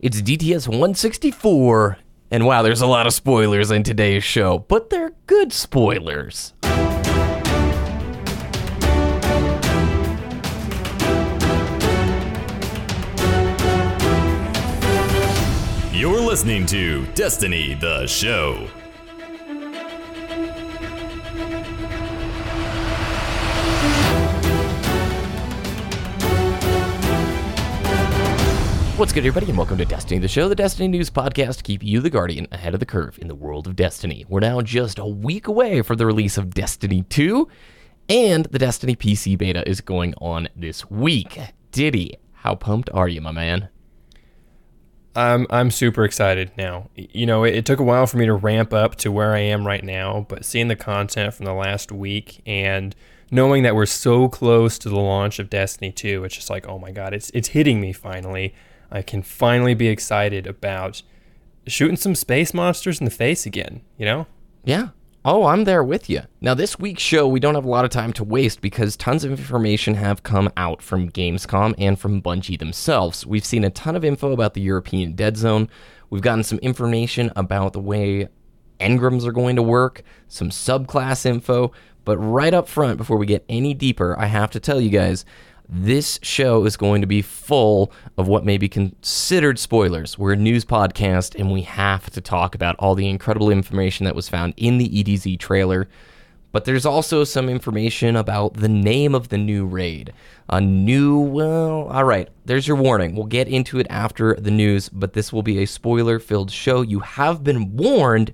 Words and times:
It's 0.00 0.22
DTS 0.22 0.68
164. 0.68 1.98
And 2.30 2.46
wow, 2.46 2.62
there's 2.62 2.82
a 2.82 2.86
lot 2.86 3.08
of 3.08 3.12
spoilers 3.12 3.72
in 3.72 3.82
today's 3.82 4.22
show, 4.22 4.60
but 4.68 4.90
they're 4.90 5.10
good 5.26 5.52
spoilers. 5.52 6.52
You're 15.92 16.20
listening 16.20 16.64
to 16.66 17.04
Destiny 17.16 17.74
the 17.74 18.06
Show. 18.06 18.68
What's 28.98 29.12
good, 29.12 29.20
everybody, 29.20 29.46
and 29.46 29.56
welcome 29.56 29.78
to 29.78 29.84
Destiny 29.84 30.18
the 30.18 30.26
Show, 30.26 30.48
the 30.48 30.56
Destiny 30.56 30.88
News 30.88 31.08
podcast 31.08 31.62
keep 31.62 31.84
you, 31.84 32.00
the 32.00 32.10
Guardian, 32.10 32.48
ahead 32.50 32.74
of 32.74 32.80
the 32.80 32.84
curve 32.84 33.16
in 33.20 33.28
the 33.28 33.34
world 33.36 33.68
of 33.68 33.76
Destiny. 33.76 34.26
We're 34.28 34.40
now 34.40 34.60
just 34.60 34.98
a 34.98 35.06
week 35.06 35.46
away 35.46 35.82
from 35.82 35.98
the 35.98 36.04
release 36.04 36.36
of 36.36 36.52
Destiny 36.52 37.02
2, 37.02 37.46
and 38.08 38.46
the 38.46 38.58
Destiny 38.58 38.96
PC 38.96 39.38
beta 39.38 39.62
is 39.70 39.80
going 39.80 40.14
on 40.20 40.48
this 40.56 40.90
week. 40.90 41.38
Diddy, 41.70 42.18
how 42.32 42.56
pumped 42.56 42.90
are 42.92 43.06
you, 43.06 43.20
my 43.20 43.30
man? 43.30 43.68
I'm 45.14 45.46
I'm 45.48 45.70
super 45.70 46.02
excited 46.02 46.50
now. 46.58 46.90
You 46.96 47.24
know, 47.24 47.44
it, 47.44 47.54
it, 47.54 47.66
took 47.66 47.78
a 47.78 47.84
while 47.84 48.08
for 48.08 48.16
me 48.16 48.26
to 48.26 48.34
ramp 48.34 48.72
up 48.72 48.96
to 48.96 49.12
where 49.12 49.32
I 49.32 49.38
am 49.38 49.64
right 49.64 49.84
now, 49.84 50.26
but 50.28 50.44
seeing 50.44 50.66
the 50.66 50.74
content 50.74 51.34
from 51.34 51.44
the 51.46 51.54
last 51.54 51.92
week 51.92 52.42
and 52.46 52.96
knowing 53.30 53.62
that 53.62 53.76
we're 53.76 53.86
so 53.86 54.28
close 54.28 54.76
to 54.78 54.88
the 54.88 54.98
launch 54.98 55.38
of 55.38 55.48
Destiny 55.48 55.92
2, 55.92 56.24
it's 56.24 56.34
just 56.34 56.50
like, 56.50 56.66
oh 56.66 56.80
my 56.80 56.90
god, 56.90 57.14
it's 57.14 57.30
it's 57.30 57.48
hitting 57.48 57.80
me 57.80 57.92
finally. 57.92 58.56
I 58.90 59.02
can 59.02 59.22
finally 59.22 59.74
be 59.74 59.88
excited 59.88 60.46
about 60.46 61.02
shooting 61.66 61.96
some 61.96 62.14
space 62.14 62.54
monsters 62.54 63.00
in 63.00 63.04
the 63.04 63.10
face 63.10 63.46
again, 63.46 63.82
you 63.96 64.06
know? 64.06 64.26
Yeah. 64.64 64.88
Oh, 65.24 65.44
I'm 65.46 65.64
there 65.64 65.84
with 65.84 66.08
you. 66.08 66.22
Now, 66.40 66.54
this 66.54 66.78
week's 66.78 67.02
show, 67.02 67.28
we 67.28 67.40
don't 67.40 67.54
have 67.54 67.64
a 67.64 67.68
lot 67.68 67.84
of 67.84 67.90
time 67.90 68.12
to 68.14 68.24
waste 68.24 68.60
because 68.60 68.96
tons 68.96 69.24
of 69.24 69.30
information 69.30 69.94
have 69.94 70.22
come 70.22 70.50
out 70.56 70.80
from 70.80 71.10
Gamescom 71.10 71.74
and 71.76 71.98
from 71.98 72.22
Bungie 72.22 72.58
themselves. 72.58 73.26
We've 73.26 73.44
seen 73.44 73.64
a 73.64 73.70
ton 73.70 73.96
of 73.96 74.04
info 74.04 74.32
about 74.32 74.54
the 74.54 74.62
European 74.62 75.12
Dead 75.14 75.36
Zone. 75.36 75.68
We've 76.08 76.22
gotten 76.22 76.44
some 76.44 76.58
information 76.60 77.30
about 77.36 77.74
the 77.74 77.80
way 77.80 78.28
engrams 78.80 79.26
are 79.26 79.32
going 79.32 79.56
to 79.56 79.62
work, 79.62 80.02
some 80.28 80.50
subclass 80.50 81.26
info. 81.26 81.72
But 82.04 82.16
right 82.18 82.54
up 82.54 82.68
front, 82.68 82.96
before 82.96 83.18
we 83.18 83.26
get 83.26 83.44
any 83.48 83.74
deeper, 83.74 84.18
I 84.18 84.26
have 84.26 84.50
to 84.52 84.60
tell 84.60 84.80
you 84.80 84.88
guys 84.88 85.26
this 85.68 86.18
show 86.22 86.64
is 86.64 86.76
going 86.76 87.02
to 87.02 87.06
be 87.06 87.20
full 87.20 87.92
of 88.16 88.26
what 88.26 88.44
may 88.44 88.56
be 88.56 88.68
considered 88.68 89.58
spoilers. 89.58 90.18
We're 90.18 90.32
a 90.32 90.36
news 90.36 90.64
podcast 90.64 91.38
and 91.38 91.52
we 91.52 91.62
have 91.62 92.08
to 92.10 92.20
talk 92.20 92.54
about 92.54 92.76
all 92.78 92.94
the 92.94 93.08
incredible 93.08 93.50
information 93.50 94.04
that 94.04 94.14
was 94.14 94.28
found 94.28 94.54
in 94.56 94.78
the 94.78 94.88
EDZ 94.88 95.38
trailer. 95.38 95.88
But 96.50 96.64
there's 96.64 96.86
also 96.86 97.24
some 97.24 97.50
information 97.50 98.16
about 98.16 98.54
the 98.54 98.70
name 98.70 99.14
of 99.14 99.28
the 99.28 99.36
new 99.36 99.66
raid. 99.66 100.14
A 100.48 100.60
new, 100.60 101.20
well, 101.20 101.88
all 101.88 102.04
right, 102.04 102.30
there's 102.46 102.66
your 102.66 102.78
warning. 102.78 103.14
We'll 103.14 103.26
get 103.26 103.48
into 103.48 103.78
it 103.78 103.86
after 103.90 104.34
the 104.34 104.50
news, 104.50 104.88
but 104.88 105.12
this 105.12 105.30
will 105.30 105.42
be 105.42 105.62
a 105.62 105.66
spoiler 105.66 106.18
filled 106.18 106.50
show. 106.50 106.80
You 106.80 107.00
have 107.00 107.44
been 107.44 107.76
warned. 107.76 108.32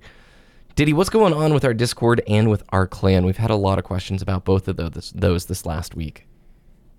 Diddy, 0.76 0.92
what's 0.92 1.10
going 1.10 1.34
on 1.34 1.52
with 1.52 1.64
our 1.64 1.74
Discord 1.74 2.22
and 2.28 2.48
with 2.48 2.62
our 2.68 2.86
clan? 2.86 3.26
We've 3.26 3.36
had 3.36 3.50
a 3.50 3.56
lot 3.56 3.78
of 3.78 3.84
questions 3.84 4.22
about 4.22 4.44
both 4.44 4.68
of 4.68 4.76
those, 4.76 5.12
those 5.16 5.46
this 5.46 5.66
last 5.66 5.96
week. 5.96 6.28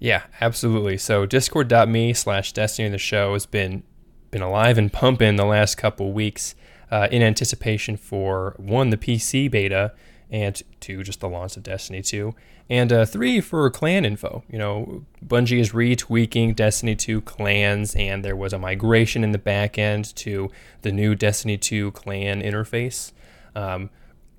Yeah, 0.06 0.22
absolutely. 0.40 1.00
So 1.00 1.26
discord.me 1.26 2.14
slash 2.14 2.52
destiny 2.52 2.90
the 2.90 3.00
show 3.00 3.34
has 3.34 3.48
been 3.48 3.82
been 4.30 4.44
alive 4.44 4.78
and 4.78 4.94
pumping 4.94 5.36
the 5.36 5.46
last 5.46 5.80
couple 5.80 6.14
weeks 6.14 6.54
uh, 6.92 7.08
in 7.10 7.24
anticipation 7.24 7.98
for 7.98 8.54
one, 8.58 8.92
the 8.92 8.98
PC 8.98 9.50
beta, 9.50 9.94
and 10.30 10.62
two, 10.80 11.02
just 11.02 11.22
the 11.22 11.28
launch 11.28 11.58
of 11.58 11.64
Destiny 11.64 12.04
2. 12.04 12.36
And 12.70 12.94
uh, 12.94 13.06
three, 13.06 13.42
for 13.42 13.68
clan 13.72 14.06
info. 14.06 14.44
You 14.48 14.60
know, 14.60 15.06
Bungie 15.26 15.60
is 15.60 15.72
retweaking 15.72 16.56
Destiny 16.56 16.96
2 16.96 17.22
clans, 17.22 17.96
and 17.96 18.24
there 18.24 18.36
was 18.36 18.54
a 18.54 18.60
migration 18.60 19.24
in 19.24 19.32
the 19.32 19.40
back 19.40 19.80
end 19.80 20.16
to 20.18 20.52
the 20.84 20.92
new 20.92 21.16
Destiny 21.16 21.58
2 21.58 21.92
clan 21.92 22.44
interface. 22.44 23.12
Um, 23.56 23.90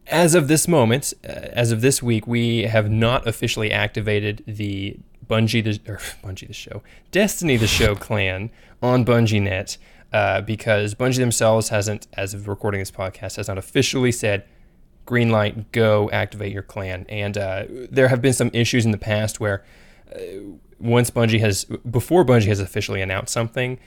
as 0.07 0.37
of 0.37 0.47
this 0.47 0.69
moment, 0.69 1.13
uh, 1.29 1.33
as 1.33 1.73
of 1.73 1.81
this 1.81 2.03
week, 2.03 2.27
we 2.27 2.63
have 2.65 2.89
not 2.89 3.27
officially 3.27 3.73
activated 3.73 4.45
the 4.47 4.99
Bungie 5.29 5.65
the 5.65 5.93
or 5.93 5.99
Bungie 6.25 6.47
the 6.47 6.53
show, 6.53 6.83
Destiny 7.11 7.57
the 7.57 7.67
show 7.67 7.95
clan 8.07 8.51
on 8.83 9.05
Bungie 9.05 9.43
Net 9.43 9.77
uh, 10.13 10.41
because 10.41 10.95
Bungie 10.95 11.19
themselves 11.19 11.69
hasn't, 11.71 12.07
as 12.15 12.35
of 12.35 12.49
recording 12.49 12.81
this 12.81 12.91
podcast, 12.91 13.37
has 13.37 13.49
not 13.49 13.59
officially 13.59 14.13
said 14.13 14.45
green 15.05 15.31
light, 15.31 15.73
go 15.73 16.11
activate 16.11 16.53
your 16.53 16.63
clan. 16.63 17.07
And 17.09 17.39
uh, 17.39 17.65
there 17.69 18.09
have 18.09 18.21
been 18.21 18.33
some 18.33 18.51
issues 18.53 18.85
in 18.85 18.91
the 18.91 18.99
past 18.99 19.41
where 19.41 19.65
uh, 20.15 20.19
once 20.79 21.11
Bungie 21.11 21.41
has, 21.41 21.65
before 21.65 22.25
Bungie 22.25 22.47
has 22.47 22.61
officially 22.61 23.01
announced 23.01 23.33
something, 23.33 23.79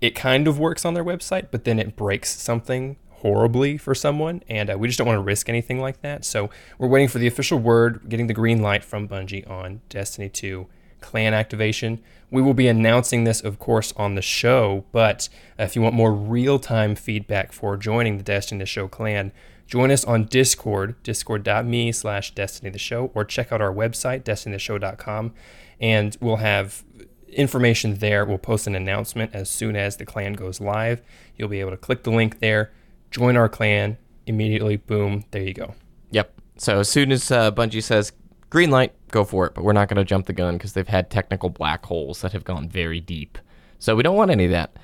it 0.00 0.14
kind 0.14 0.46
of 0.46 0.58
works 0.58 0.84
on 0.84 0.94
their 0.94 1.04
website, 1.04 1.48
but 1.50 1.64
then 1.64 1.78
it 1.78 1.96
breaks 1.96 2.40
something 2.40 2.96
horribly 3.10 3.76
for 3.76 3.96
someone, 3.96 4.42
and 4.48 4.70
uh, 4.70 4.78
we 4.78 4.86
just 4.86 4.96
don't 4.96 5.06
want 5.08 5.18
to 5.18 5.22
risk 5.22 5.48
anything 5.48 5.80
like 5.80 6.02
that. 6.02 6.24
So 6.24 6.50
we're 6.78 6.86
waiting 6.86 7.08
for 7.08 7.18
the 7.18 7.26
official 7.26 7.58
word, 7.58 8.02
getting 8.08 8.28
the 8.28 8.34
green 8.34 8.62
light 8.62 8.84
from 8.84 9.08
Bungie 9.08 9.48
on 9.50 9.80
Destiny 9.88 10.28
2 10.28 10.68
clan 11.00 11.34
activation. 11.34 12.00
We 12.30 12.42
will 12.42 12.54
be 12.54 12.68
announcing 12.68 13.24
this, 13.24 13.40
of 13.40 13.58
course, 13.58 13.92
on 13.96 14.14
the 14.14 14.22
show, 14.22 14.84
but 14.92 15.28
if 15.58 15.74
you 15.74 15.82
want 15.82 15.94
more 15.94 16.12
real 16.12 16.58
time 16.58 16.94
feedback 16.94 17.52
for 17.52 17.76
joining 17.76 18.18
the 18.18 18.22
Destiny 18.22 18.60
the 18.60 18.66
Show 18.66 18.86
clan, 18.86 19.32
join 19.66 19.90
us 19.90 20.04
on 20.04 20.24
Discord, 20.24 21.02
discord.me 21.02 21.92
slash 21.92 22.34
Destiny 22.34 22.70
the 22.70 22.78
Show, 22.78 23.10
or 23.14 23.24
check 23.24 23.50
out 23.50 23.62
our 23.62 23.72
website, 23.72 24.24
destinytheshow.com, 24.24 25.32
and 25.80 26.16
we'll 26.20 26.36
have 26.36 26.84
information 27.28 27.94
there. 27.96 28.24
We'll 28.24 28.38
post 28.38 28.66
an 28.66 28.74
announcement 28.74 29.34
as 29.34 29.48
soon 29.48 29.76
as 29.76 29.96
the 29.96 30.04
clan 30.04 30.34
goes 30.34 30.60
live. 30.60 31.00
You'll 31.36 31.48
be 31.48 31.60
able 31.60 31.70
to 31.70 31.76
click 31.76 32.02
the 32.02 32.10
link 32.10 32.40
there, 32.40 32.72
join 33.10 33.36
our 33.36 33.48
clan, 33.48 33.96
immediately, 34.26 34.76
boom, 34.76 35.24
there 35.30 35.42
you 35.42 35.54
go. 35.54 35.74
Yep. 36.10 36.32
So 36.56 36.80
as 36.80 36.88
soon 36.88 37.12
as 37.12 37.30
uh, 37.30 37.50
Bungie 37.52 37.82
says 37.82 38.12
green 38.50 38.70
light, 38.70 38.92
go 39.10 39.24
for 39.24 39.46
it. 39.46 39.54
But 39.54 39.64
we're 39.64 39.72
not 39.72 39.88
going 39.88 39.96
to 39.96 40.04
jump 40.04 40.26
the 40.26 40.32
gun 40.32 40.56
because 40.56 40.72
they've 40.72 40.88
had 40.88 41.10
technical 41.10 41.48
black 41.50 41.84
holes 41.86 42.20
that 42.20 42.32
have 42.32 42.44
gone 42.44 42.68
very 42.68 43.00
deep. 43.00 43.38
So 43.78 43.96
we 43.96 44.02
don't 44.02 44.16
want 44.16 44.30
any 44.30 44.46
of 44.46 44.50
that. 44.50 44.76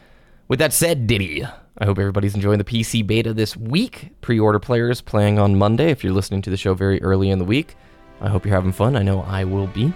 With 0.48 0.58
that 0.58 0.72
said, 0.72 1.06
Diddy, 1.06 1.44
I 1.78 1.84
hope 1.84 1.98
everybody's 1.98 2.34
enjoying 2.34 2.58
the 2.58 2.64
PC 2.64 3.06
beta 3.06 3.32
this 3.32 3.56
week. 3.56 4.10
Pre 4.20 4.38
order 4.38 4.58
players 4.58 5.00
playing 5.00 5.38
on 5.38 5.56
Monday. 5.56 5.90
If 5.90 6.04
you're 6.04 6.12
listening 6.12 6.42
to 6.42 6.50
the 6.50 6.56
show 6.56 6.74
very 6.74 7.02
early 7.02 7.30
in 7.30 7.38
the 7.38 7.44
week, 7.44 7.76
I 8.20 8.28
hope 8.28 8.44
you're 8.44 8.54
having 8.54 8.72
fun. 8.72 8.96
I 8.96 9.02
know 9.02 9.22
I 9.22 9.44
will 9.44 9.66
be. 9.68 9.92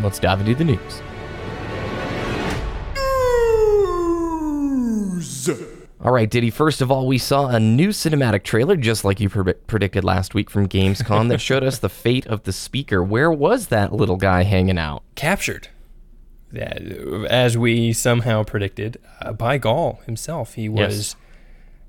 Let's 0.00 0.18
dive 0.18 0.40
into 0.40 0.54
the 0.54 0.64
news. 0.64 1.02
News. 5.46 5.73
All 6.04 6.12
right, 6.12 6.28
Diddy. 6.28 6.50
First 6.50 6.82
of 6.82 6.90
all, 6.90 7.06
we 7.06 7.16
saw 7.16 7.46
a 7.48 7.58
new 7.58 7.88
cinematic 7.88 8.42
trailer, 8.42 8.76
just 8.76 9.06
like 9.06 9.20
you 9.20 9.30
pre- 9.30 9.54
predicted 9.54 10.04
last 10.04 10.34
week 10.34 10.50
from 10.50 10.68
Gamescom, 10.68 11.30
that 11.30 11.40
showed 11.40 11.64
us 11.64 11.78
the 11.78 11.88
fate 11.88 12.26
of 12.26 12.42
the 12.42 12.52
speaker. 12.52 13.02
Where 13.02 13.32
was 13.32 13.68
that 13.68 13.90
little 13.90 14.18
guy 14.18 14.42
hanging 14.42 14.76
out? 14.76 15.02
Captured. 15.14 15.68
As 16.54 17.56
we 17.56 17.94
somehow 17.94 18.42
predicted, 18.42 18.98
uh, 19.22 19.32
by 19.32 19.58
Ghaul 19.58 20.04
himself. 20.04 20.54
He 20.54 20.68
was 20.68 20.96
yes. 20.96 21.16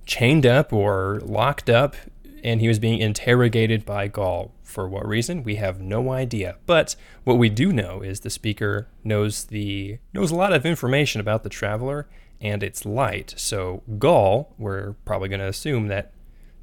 chained 0.06 0.46
up 0.46 0.72
or 0.72 1.20
locked 1.22 1.70
up, 1.70 1.98
and 2.42 2.62
he 2.62 2.70
was 2.70 2.80
being 2.80 3.00
interrogated 3.00 3.86
by 3.86 4.08
Ghaul. 4.08 4.52
For 4.66 4.90
what 4.90 5.08
reason? 5.08 5.44
We 5.44 5.56
have 5.56 5.80
no 5.80 6.12
idea. 6.12 6.58
But 6.66 6.96
what 7.24 7.38
we 7.38 7.50
do 7.50 7.72
know 7.72 8.02
is 8.02 8.20
the 8.20 8.30
speaker 8.30 8.88
knows 9.04 9.46
the 9.46 10.00
knows 10.14 10.32
a 10.32 10.36
lot 10.36 10.54
of 10.54 10.66
information 10.66 11.22
about 11.22 11.44
the 11.44 11.50
traveler 11.50 12.08
and 12.42 12.64
it's 12.64 12.86
light. 12.86 13.34
So 13.38 13.84
Ghaul, 13.90 14.48
we're 14.58 14.94
probably 15.06 15.30
going 15.30 15.40
to 15.40 15.48
assume 15.48 15.88
that 15.88 16.12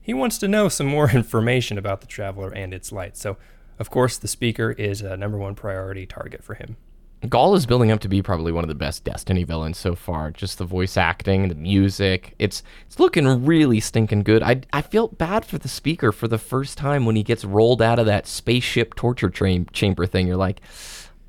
he 0.01 0.13
wants 0.13 0.37
to 0.39 0.49
know 0.49 0.69
some 0.69 0.87
more 0.87 1.11
information 1.15 1.79
about 1.79 2.01
the 2.01 2.07
traveler 2.07 2.53
and 2.53 2.75
its 2.75 2.93
light. 2.93 3.17
So, 3.17 3.37
of 3.79 3.89
course, 3.89 4.19
the 4.19 4.29
speaker 4.29 4.73
is 4.73 5.01
a 5.01 5.17
number 5.17 5.39
one 5.39 5.55
priority 5.55 6.07
target 6.07 6.45
for 6.45 6.55
him. 6.55 6.77
Ghaul 7.25 7.57
is 7.57 7.67
building 7.67 7.93
up 7.93 8.01
to 8.01 8.09
be 8.09 8.21
probably 8.21 8.51
one 8.51 8.65
of 8.65 8.69
the 8.69 8.75
best 8.75 9.05
Destiny 9.05 9.45
villains 9.45 9.79
so 9.79 9.95
far. 9.95 10.31
Just 10.33 10.59
the 10.59 10.65
voice 10.65 10.97
acting, 10.97 11.49
the 11.49 11.55
music. 11.55 12.35
It's 12.39 12.63
it's 12.87 12.99
looking 12.99 13.45
really 13.45 13.79
stinking 13.79 14.25
good. 14.25 14.43
I 14.43 14.63
I 14.73 14.83
felt 14.83 15.19
bad 15.19 15.45
for 15.45 15.59
the 15.59 15.69
speaker 15.69 16.11
for 16.11 16.27
the 16.27 16.39
first 16.39 16.77
time 16.77 17.07
when 17.07 17.15
he 17.15 17.23
gets 17.23 17.45
rolled 17.45 17.81
out 17.81 17.99
of 17.99 18.07
that 18.07 18.27
spaceship 18.27 18.95
torture 18.95 19.31
train 19.31 19.67
chamber 19.73 20.05
thing. 20.05 20.27
You're 20.27 20.37
like, 20.37 20.61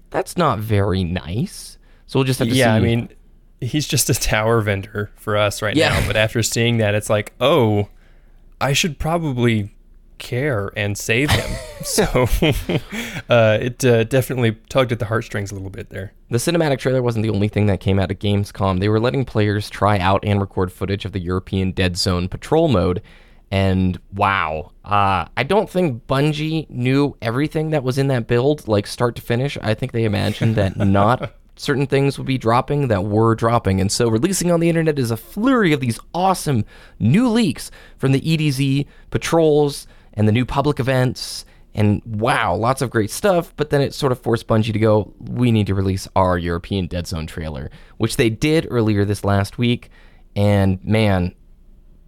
that's 0.10 0.36
not 0.36 0.60
very 0.60 1.04
nice. 1.04 1.78
So 2.08 2.20
we'll 2.20 2.26
just 2.26 2.40
have 2.40 2.48
to 2.48 2.56
yeah, 2.56 2.66
see. 2.66 2.70
Yeah, 2.70 2.76
I 2.76 2.80
mean, 2.80 3.10
he's 3.62 3.88
just 3.88 4.10
a 4.10 4.14
tower 4.14 4.62
vendor 4.62 5.12
for 5.16 5.38
us 5.38 5.62
right 5.62 5.76
yeah. 5.76 5.90
now. 5.90 6.08
But 6.08 6.16
after 6.16 6.42
seeing 6.42 6.78
that, 6.78 6.96
it's 6.96 7.10
like, 7.10 7.34
oh, 7.40 7.90
I 8.60 8.74
should 8.74 8.98
probably 8.98 9.73
care 10.24 10.72
and 10.76 10.98
save 10.98 11.30
him. 11.30 11.52
so 11.84 12.04
uh, 13.30 13.60
it 13.62 13.86
uh, 13.86 14.04
definitely 14.06 14.54
tugged 14.70 14.92
at 14.92 15.00
the 15.00 15.06
heartstrings 15.06 15.52
a 15.52 15.54
little 15.54 15.70
bit 15.70 15.90
there. 15.90 16.14
The 16.30 16.40
cinematic 16.40 16.80
trailer 16.80 17.04
wasn't 17.04 17.24
the 17.24 17.30
only 17.30 17.50
thing 17.50 17.68
that 17.68 17.80
came 17.80 18.00
out 18.00 18.10
of 18.10 18.18
Gamescom. 18.18 18.80
They 18.80 18.90
were 18.90 19.00
letting 19.00 19.26
players 19.26 19.70
try 19.70 20.00
out 20.00 20.26
and 20.26 20.42
record 20.42 20.72
footage 20.72 21.06
of 21.06 21.12
the 21.12 21.20
European 21.20 21.72
Dead 21.72 21.96
Zone 21.98 22.28
patrol 22.28 22.68
mode. 22.68 23.04
And 23.52 24.00
wow, 24.12 24.72
uh, 24.84 25.28
I 25.38 25.44
don't 25.44 25.70
think 25.70 26.08
Bungie 26.08 26.68
knew 26.72 27.16
everything 27.22 27.70
that 27.70 27.84
was 27.84 28.00
in 28.00 28.08
that 28.08 28.26
build, 28.26 28.68
like 28.68 28.88
start 28.88 29.16
to 29.18 29.22
finish. 29.22 29.60
I 29.62 29.76
think 29.76 29.92
they 29.92 30.06
imagined 30.06 30.56
that 30.56 30.76
not 30.78 31.36
certain 31.56 31.86
things 31.86 32.18
would 32.18 32.26
be 32.26 32.40
dropping 32.40 32.88
that 32.88 33.06
were 33.06 33.36
dropping. 33.36 33.80
And 33.80 33.92
so 33.92 34.10
releasing 34.10 34.52
on 34.52 34.60
the 34.60 34.70
internet 34.70 34.98
is 34.98 35.12
a 35.12 35.18
flurry 35.18 35.72
of 35.72 35.82
these 35.82 36.00
awesome 36.16 36.66
new 36.98 37.30
leaks 37.30 37.70
from 37.98 38.12
the 38.12 38.22
EDZ 38.22 38.88
patrols 39.12 39.86
and 40.14 40.28
the 40.28 40.32
new 40.32 40.46
public 40.46 40.80
events. 40.80 41.46
And 41.76 42.02
wow, 42.06 42.56
lots 42.56 42.82
of 42.82 42.90
great 42.90 43.10
stuff. 43.10 43.54
But 43.56 43.72
then 43.72 43.82
it 43.82 43.94
sort 43.94 44.12
of 44.12 44.20
forced 44.20 44.48
Bungie 44.48 44.74
to 44.74 44.80
go, 44.80 45.14
we 45.20 45.52
need 45.52 45.68
to 45.68 45.76
release 45.76 46.08
our 46.16 46.38
European 46.38 46.88
Dead 46.88 47.08
Zone 47.08 47.26
trailer, 47.26 47.72
which 47.98 48.18
they 48.18 48.30
did 48.30 48.68
earlier 48.70 49.06
this 49.06 49.24
last 49.24 49.58
week. 49.58 49.90
And 50.36 50.84
man, 50.84 51.34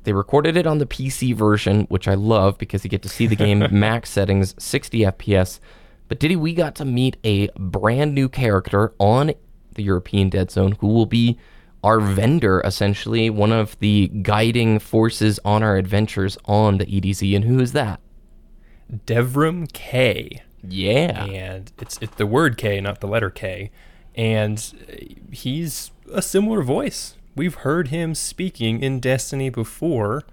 they 0.04 0.14
recorded 0.14 0.56
it 0.56 0.68
on 0.68 0.78
the 0.78 0.86
PC 0.86 1.36
version, 1.36 1.86
which 1.90 2.08
I 2.08 2.14
love 2.14 2.58
because 2.58 2.84
you 2.84 2.90
get 2.90 3.02
to 3.04 3.10
see 3.10 3.26
the 3.26 3.36
game 3.36 3.66
max 3.72 4.12
settings, 4.12 4.54
60 4.64 5.00
FPS. 5.00 5.60
But 6.08 6.20
Diddy, 6.20 6.36
we 6.36 6.54
got 6.54 6.76
to 6.76 6.86
meet 6.86 7.18
a 7.24 7.50
brand 7.58 8.14
new 8.14 8.30
character 8.30 8.94
on 9.00 9.34
the 9.74 9.84
European 9.84 10.30
Dead 10.30 10.52
Zone 10.52 10.78
who 10.80 10.88
will 10.88 11.08
be 11.08 11.40
our 11.86 12.00
vendor, 12.00 12.62
essentially, 12.66 13.30
one 13.30 13.52
of 13.52 13.78
the 13.80 14.08
guiding 14.08 14.80
forces 14.80 15.40
on 15.46 15.62
our 15.62 15.78
adventures 15.78 16.36
on 16.46 16.80
the 16.80 16.86
EDZ. 16.86 17.36
And 17.36 17.46
who 17.46 17.60
is 17.60 17.74
that? 17.74 18.00
Devrim 19.06 19.72
Kay. 19.72 20.42
Yeah. 20.68 21.26
And 21.26 21.72
it's, 21.80 22.00
it's 22.02 22.16
the 22.16 22.26
word 22.26 22.58
K, 22.58 22.82
not 22.82 23.02
the 23.02 23.08
letter 23.08 23.30
K. 23.30 23.70
And 24.16 24.60
he's 25.32 25.92
a 26.12 26.24
similar 26.24 26.64
voice. 26.64 27.16
We've 27.36 27.54
heard 27.54 27.90
him 27.90 28.16
speaking 28.16 28.82
in 28.82 29.00
Destiny 29.00 29.52
before. 29.52 30.24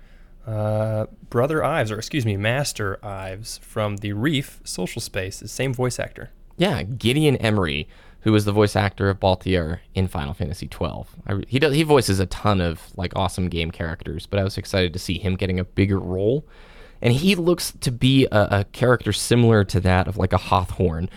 Uh, 0.46 1.06
Brother 1.28 1.62
Ives, 1.62 1.92
or 1.92 1.98
excuse 1.98 2.24
me, 2.24 2.38
Master 2.38 2.98
Ives 3.04 3.58
from 3.58 3.98
the 3.98 4.14
Reef 4.14 4.60
social 4.64 5.02
space, 5.02 5.38
the 5.38 5.48
same 5.48 5.74
voice 5.74 5.98
actor. 5.98 6.30
Yeah, 6.56 6.82
Gideon 6.82 7.36
Emery, 7.36 7.88
who 8.22 8.34
is 8.34 8.44
the 8.44 8.52
voice 8.52 8.76
actor 8.76 9.08
of 9.08 9.20
Balthier 9.20 9.80
in 9.94 10.08
Final 10.08 10.34
Fantasy 10.34 10.68
XII. 10.72 11.04
I, 11.26 11.42
he 11.48 11.58
does 11.58 11.74
he 11.74 11.82
voices 11.82 12.20
a 12.20 12.26
ton 12.26 12.60
of 12.60 12.96
like 12.96 13.12
awesome 13.16 13.48
game 13.48 13.70
characters, 13.70 14.26
but 14.26 14.38
I 14.38 14.44
was 14.44 14.58
excited 14.58 14.92
to 14.92 14.98
see 14.98 15.18
him 15.18 15.36
getting 15.36 15.58
a 15.58 15.64
bigger 15.64 15.98
role. 15.98 16.46
And 17.00 17.12
he 17.12 17.34
looks 17.34 17.72
to 17.80 17.90
be 17.90 18.26
a, 18.30 18.60
a 18.60 18.64
character 18.70 19.12
similar 19.12 19.64
to 19.64 19.80
that 19.80 20.06
of 20.06 20.16
like 20.16 20.32
a 20.32 20.38
Hawthorne. 20.38 21.10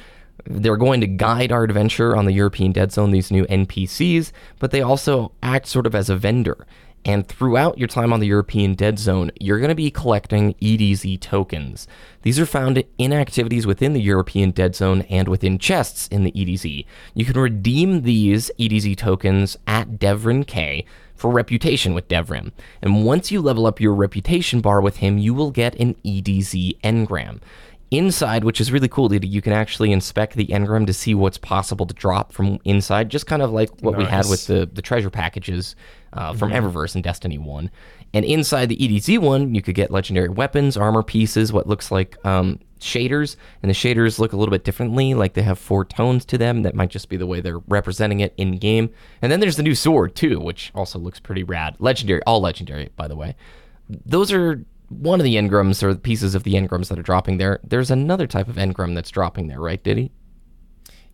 They're 0.46 0.78
going 0.78 1.02
to 1.02 1.08
guide 1.08 1.52
our 1.52 1.64
adventure 1.64 2.16
on 2.16 2.26
the 2.26 2.34
European 2.34 2.72
Dead 2.72 2.92
Zone, 2.92 3.12
these 3.12 3.32
new 3.32 3.46
NPCs, 3.46 4.32
but 4.60 4.72
they 4.72 4.82
also 4.82 5.32
act 5.44 5.68
sort 5.68 5.86
of 5.86 5.96
as 5.96 6.10
a 6.10 6.16
vendor. 6.16 6.66
And 7.06 7.28
throughout 7.28 7.78
your 7.78 7.88
time 7.88 8.12
on 8.12 8.20
the 8.20 8.28
European 8.28 8.74
Dead 8.74 8.98
Zone, 8.98 9.30
you're 9.40 9.60
going 9.60 9.70
to 9.70 9.76
be 9.76 9.92
collecting 9.92 10.56
EDZ 10.56 11.22
tokens. 11.22 11.88
These 12.24 12.40
are 12.40 12.48
found 12.48 12.84
in 12.98 13.14
activities 13.14 13.68
within 13.68 13.94
the 13.94 14.02
European 14.02 14.50
Dead 14.50 14.76
Zone 14.76 15.04
and 15.04 15.28
within 15.28 15.60
chests 15.60 16.08
in 16.08 16.24
the 16.24 16.32
EDZ. 16.32 16.86
You 17.14 17.26
can 17.26 17.40
redeem 17.40 18.02
these 18.02 18.50
EDZ 18.60 18.98
tokens 18.98 19.56
at 19.68 20.00
Devrim 20.00 20.48
Kay 20.48 20.84
for 21.16 21.30
reputation 21.30 21.94
with 21.94 22.08
Devrim. 22.08 22.52
And 22.82 23.06
once 23.06 23.32
you 23.32 23.40
level 23.40 23.68
up 23.68 23.80
your 23.80 23.94
reputation 23.94 24.60
bar 24.60 24.82
with 24.82 24.98
him, 24.98 25.20
you 25.20 25.36
will 25.36 25.52
get 25.52 25.76
an 25.76 25.94
EDZ 26.04 26.80
engram 26.82 27.40
inside, 27.92 28.44
which 28.44 28.60
is 28.60 28.72
really 28.72 28.88
cool. 28.88 29.14
You 29.14 29.42
can 29.42 29.54
actually 29.54 29.92
inspect 29.92 30.36
the 30.36 30.48
engram 30.48 30.88
to 30.88 30.94
see 30.94 31.14
what's 31.14 31.38
possible 31.38 31.86
to 31.86 31.94
drop 31.94 32.32
from 32.32 32.60
inside, 32.66 33.10
just 33.10 33.28
kind 33.28 33.42
of 33.42 33.52
like 33.52 33.70
what 33.82 33.92
nice. 33.92 34.00
we 34.00 34.06
had 34.06 34.26
with 34.28 34.48
the, 34.48 34.70
the 34.72 34.82
treasure 34.82 35.10
packages 35.10 35.76
uh, 36.16 36.34
from 36.34 36.52
mm-hmm. 36.52 36.66
Eververse 36.66 36.96
and 36.96 37.04
Destiny 37.04 37.38
1. 37.38 37.70
And 38.14 38.26
inside 38.26 38.70
the 38.70 38.78
EDZ 38.78 39.20
one, 39.20 39.54
you 39.54 39.62
could 39.62 39.76
get 39.76 39.92
legendary 39.92 40.30
weapons, 40.30 40.78
armor 40.78 41.04
pieces, 41.04 41.52
what 41.52 41.68
looks 41.68 41.92
like 41.92 42.18
um, 42.26 42.60
shaders. 42.80 43.36
And 43.62 43.70
the 43.70 43.76
shaders 43.76 44.20
look 44.20 44.32
a 44.32 44.38
little 44.38 44.52
bit 44.52 44.64
differently, 44.64 45.14
like 45.14 45.34
they 45.34 45.42
have 45.42 45.60
four 45.60 45.84
tones 45.84 46.24
to 46.26 46.38
them. 46.38 46.64
That 46.64 46.76
might 46.76 46.90
just 46.90 47.10
be 47.10 47.18
the 47.18 47.28
way 47.28 47.42
they're 47.42 47.60
representing 47.60 48.22
it 48.22 48.34
in 48.38 48.58
game. 48.58 48.90
And 49.22 49.32
then 49.32 49.42
there's 49.42 49.58
the 49.58 49.64
new 49.64 49.76
sword, 49.76 50.16
too, 50.16 50.40
which 50.40 50.72
also 50.74 50.98
looks 50.98 51.20
pretty 51.20 51.44
rad. 51.44 51.76
Legendary, 51.80 52.22
all 52.24 52.40
legendary, 52.40 52.90
by 52.96 53.10
the 53.10 53.18
way. 53.18 53.36
Those 53.90 54.32
are 54.32 54.64
one 54.88 55.20
of 55.20 55.26
the 55.26 55.36
engrams 55.36 55.84
or 55.84 55.96
pieces 55.96 56.36
of 56.36 56.44
the 56.44 56.54
engrams 56.54 56.88
that 56.88 56.98
are 56.98 57.04
dropping 57.04 57.38
there. 57.38 57.60
There's 57.64 57.92
another 57.92 58.28
type 58.28 58.48
of 58.48 58.56
engram 58.56 58.96
that's 58.96 59.12
dropping 59.12 59.48
there, 59.48 59.60
right, 59.60 59.84
Diddy? 59.84 60.12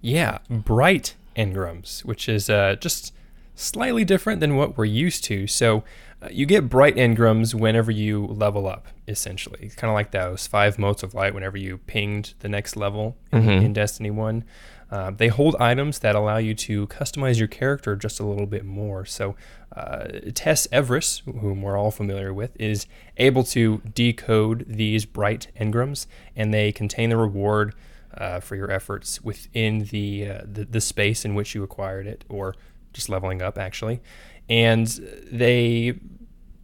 Yeah, 0.01 0.39
bright 0.49 1.15
engrams, 1.35 2.03
which 2.03 2.27
is 2.27 2.49
uh, 2.49 2.75
just 2.75 3.13
slightly 3.55 4.03
different 4.05 4.39
than 4.39 4.55
what 4.55 4.77
we're 4.77 4.85
used 4.85 5.23
to. 5.25 5.47
So 5.47 5.83
uh, 6.21 6.29
you 6.31 6.45
get 6.45 6.69
bright 6.69 6.95
engrams 6.95 7.53
whenever 7.53 7.91
you 7.91 8.25
level 8.27 8.67
up, 8.67 8.87
essentially. 9.07 9.59
It's 9.61 9.75
kind 9.75 9.89
of 9.89 9.95
like 9.95 10.11
those 10.11 10.47
five 10.47 10.77
motes 10.77 11.03
of 11.03 11.13
light 11.13 11.33
whenever 11.33 11.57
you 11.57 11.79
pinged 11.79 12.33
the 12.39 12.49
next 12.49 12.75
level 12.75 13.17
mm-hmm. 13.31 13.49
in, 13.49 13.63
in, 13.63 13.73
Destiny 13.73 14.11
1. 14.11 14.43
Uh, 14.91 15.11
they 15.11 15.29
hold 15.29 15.55
items 15.55 15.99
that 15.99 16.15
allow 16.15 16.37
you 16.37 16.53
to 16.53 16.85
customize 16.87 17.39
your 17.39 17.47
character 17.47 17.95
just 17.95 18.19
a 18.19 18.25
little 18.25 18.45
bit 18.45 18.65
more. 18.65 19.05
So 19.05 19.35
uh, 19.75 20.07
Tess 20.35 20.67
Everis, 20.67 21.21
whom 21.39 21.61
we're 21.61 21.77
all 21.77 21.91
familiar 21.91 22.33
with, 22.33 22.59
is 22.59 22.85
able 23.17 23.43
to 23.45 23.81
decode 23.95 24.65
these 24.67 25.05
bright 25.05 25.47
engrams, 25.59 26.07
and 26.35 26.53
they 26.53 26.71
contain 26.71 27.09
the 27.09 27.17
reward 27.17 27.73
uh, 28.15 28.41
for 28.41 28.57
your 28.57 28.69
efforts 28.69 29.21
within 29.21 29.85
the, 29.85 30.27
uh, 30.27 30.41
the, 30.43 30.65
the 30.65 30.81
space 30.81 31.23
in 31.23 31.35
which 31.35 31.55
you 31.55 31.63
acquired 31.63 32.05
it, 32.05 32.25
or 32.27 32.53
just 32.93 33.09
leveling 33.09 33.41
up 33.41 33.57
actually, 33.57 34.01
and 34.49 34.87
they 35.31 35.99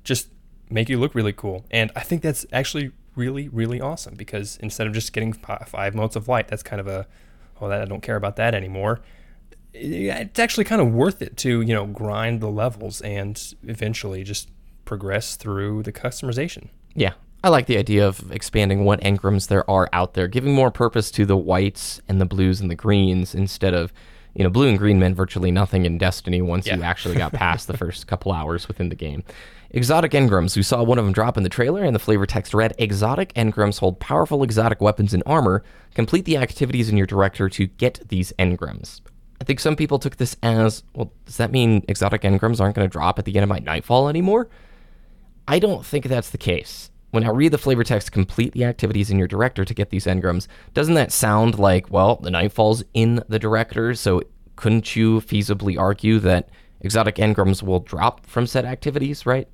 just 0.04 0.30
make 0.70 0.90
you 0.90 1.00
look 1.00 1.16
really 1.16 1.34
cool. 1.34 1.66
And 1.72 1.92
I 1.96 2.02
think 2.02 2.22
that's 2.22 2.46
actually 2.52 2.92
really 3.16 3.48
really 3.50 3.82
awesome 3.82 4.14
because 4.16 4.58
instead 4.62 4.86
of 4.86 4.94
just 4.94 5.12
getting 5.12 5.34
five 5.34 5.96
motes 5.96 6.16
of 6.16 6.28
light, 6.28 6.48
that's 6.48 6.64
kind 6.64 6.80
of 6.80 6.88
a 6.88 7.08
oh 7.60 7.70
that 7.70 7.82
I 7.82 7.86
don't 7.86 8.02
care 8.02 8.16
about 8.16 8.36
that 8.38 8.54
anymore. 8.54 9.02
It's 9.74 10.40
actually 10.40 10.64
kind 10.64 10.82
of 10.82 10.92
worth 10.92 11.22
it 11.22 11.38
to 11.38 11.62
you 11.62 11.74
know 11.74 11.86
grind 11.86 12.42
the 12.42 12.50
levels 12.50 13.02
and 13.02 13.42
eventually 13.64 14.24
just 14.24 14.50
progress 14.86 15.36
through 15.36 15.84
the 15.84 15.92
customization. 15.92 16.70
Yeah, 16.96 17.14
I 17.44 17.50
like 17.50 17.68
the 17.68 17.78
idea 17.78 18.08
of 18.08 18.32
expanding 18.32 18.84
what 18.86 19.02
engrams 19.02 19.48
there 19.48 19.70
are 19.70 19.90
out 19.94 20.14
there, 20.14 20.28
giving 20.28 20.54
more 20.54 20.72
purpose 20.72 21.12
to 21.12 21.26
the 21.26 21.38
whites 21.38 22.02
and 22.08 22.20
the 22.20 22.26
blues 22.26 22.62
and 22.62 22.72
the 22.72 22.76
greens 22.76 23.36
instead 23.36 23.74
of 23.74 23.94
you 24.38 24.44
know, 24.44 24.52
blue 24.52 24.70
and 24.70 24.78
green 24.78 25.00
meant 25.00 25.16
virtually 25.16 25.50
nothing 25.50 25.86
in 25.86 25.98
Destiny 25.98 26.44
once 26.44 26.68
yeah. 26.68 26.76
you 26.76 26.84
actually 26.84 27.16
got 27.16 27.34
past 27.34 27.66
the 27.66 27.76
first 27.76 28.06
couple 28.06 28.32
hours 28.32 28.68
within 28.68 28.90
the 28.90 28.96
game. 28.96 29.24
Exotic 29.72 30.12
engrams. 30.12 30.56
We 30.56 30.62
saw 30.62 30.84
one 30.84 31.00
of 31.00 31.06
them 31.06 31.12
drop 31.12 31.38
in 31.38 31.44
the 31.44 31.50
trailer, 31.50 31.84
and 31.84 31.96
the 31.96 32.00
flavor 32.00 32.28
text 32.28 32.54
read 32.54 32.76
Exotic 32.78 33.34
engrams 33.34 33.80
hold 33.80 34.00
powerful 34.00 34.44
exotic 34.44 34.80
weapons 34.80 35.12
and 35.12 35.24
armor. 35.26 35.64
Complete 35.96 36.26
the 36.26 36.38
activities 36.38 36.88
in 36.88 36.98
your 36.98 37.08
director 37.08 37.50
to 37.50 37.66
get 37.66 38.00
these 38.10 38.32
engrams. 38.38 39.02
I 39.42 39.44
think 39.44 39.60
some 39.60 39.76
people 39.76 39.98
took 39.98 40.18
this 40.18 40.38
as 40.44 40.84
well, 40.94 41.12
does 41.26 41.38
that 41.38 41.52
mean 41.52 41.84
exotic 41.88 42.22
engrams 42.22 42.62
aren't 42.62 42.76
going 42.76 42.88
to 42.88 42.92
drop 42.92 43.18
at 43.18 43.26
the 43.26 43.36
end 43.36 43.44
of 43.44 43.50
my 43.50 43.60
Nightfall 43.60 44.08
anymore? 44.08 44.50
I 45.48 45.58
don't 45.58 45.84
think 45.84 46.06
that's 46.06 46.30
the 46.30 46.38
case. 46.38 46.92
When 47.12 47.24
I 47.24 47.30
read 47.30 47.54
the 47.54 47.58
flavor 47.58 47.84
text, 47.84 48.12
complete 48.12 48.54
the 48.54 48.66
activities 48.66 49.10
in 49.10 49.18
your 49.18 49.28
director 49.28 49.64
to 49.64 49.74
get 49.74 49.90
these 49.90 50.06
engrams, 50.06 50.48
doesn't 50.74 50.96
that 50.96 51.12
sound 51.12 51.58
like, 51.58 51.90
well, 51.90 52.18
the 52.18 52.30
Nightfall's 52.30 52.84
in 52.94 53.24
the 53.30 53.40
director, 53.40 53.94
so 53.94 54.22
couldn't 54.56 54.96
you 54.96 55.22
feasibly 55.22 55.80
argue 55.80 56.20
that 56.20 56.50
exotic 56.82 57.16
engrams 57.16 57.64
will 57.64 57.80
drop 57.80 58.26
from 58.26 58.46
said 58.46 58.66
activities, 58.66 59.26
right? 59.26 59.48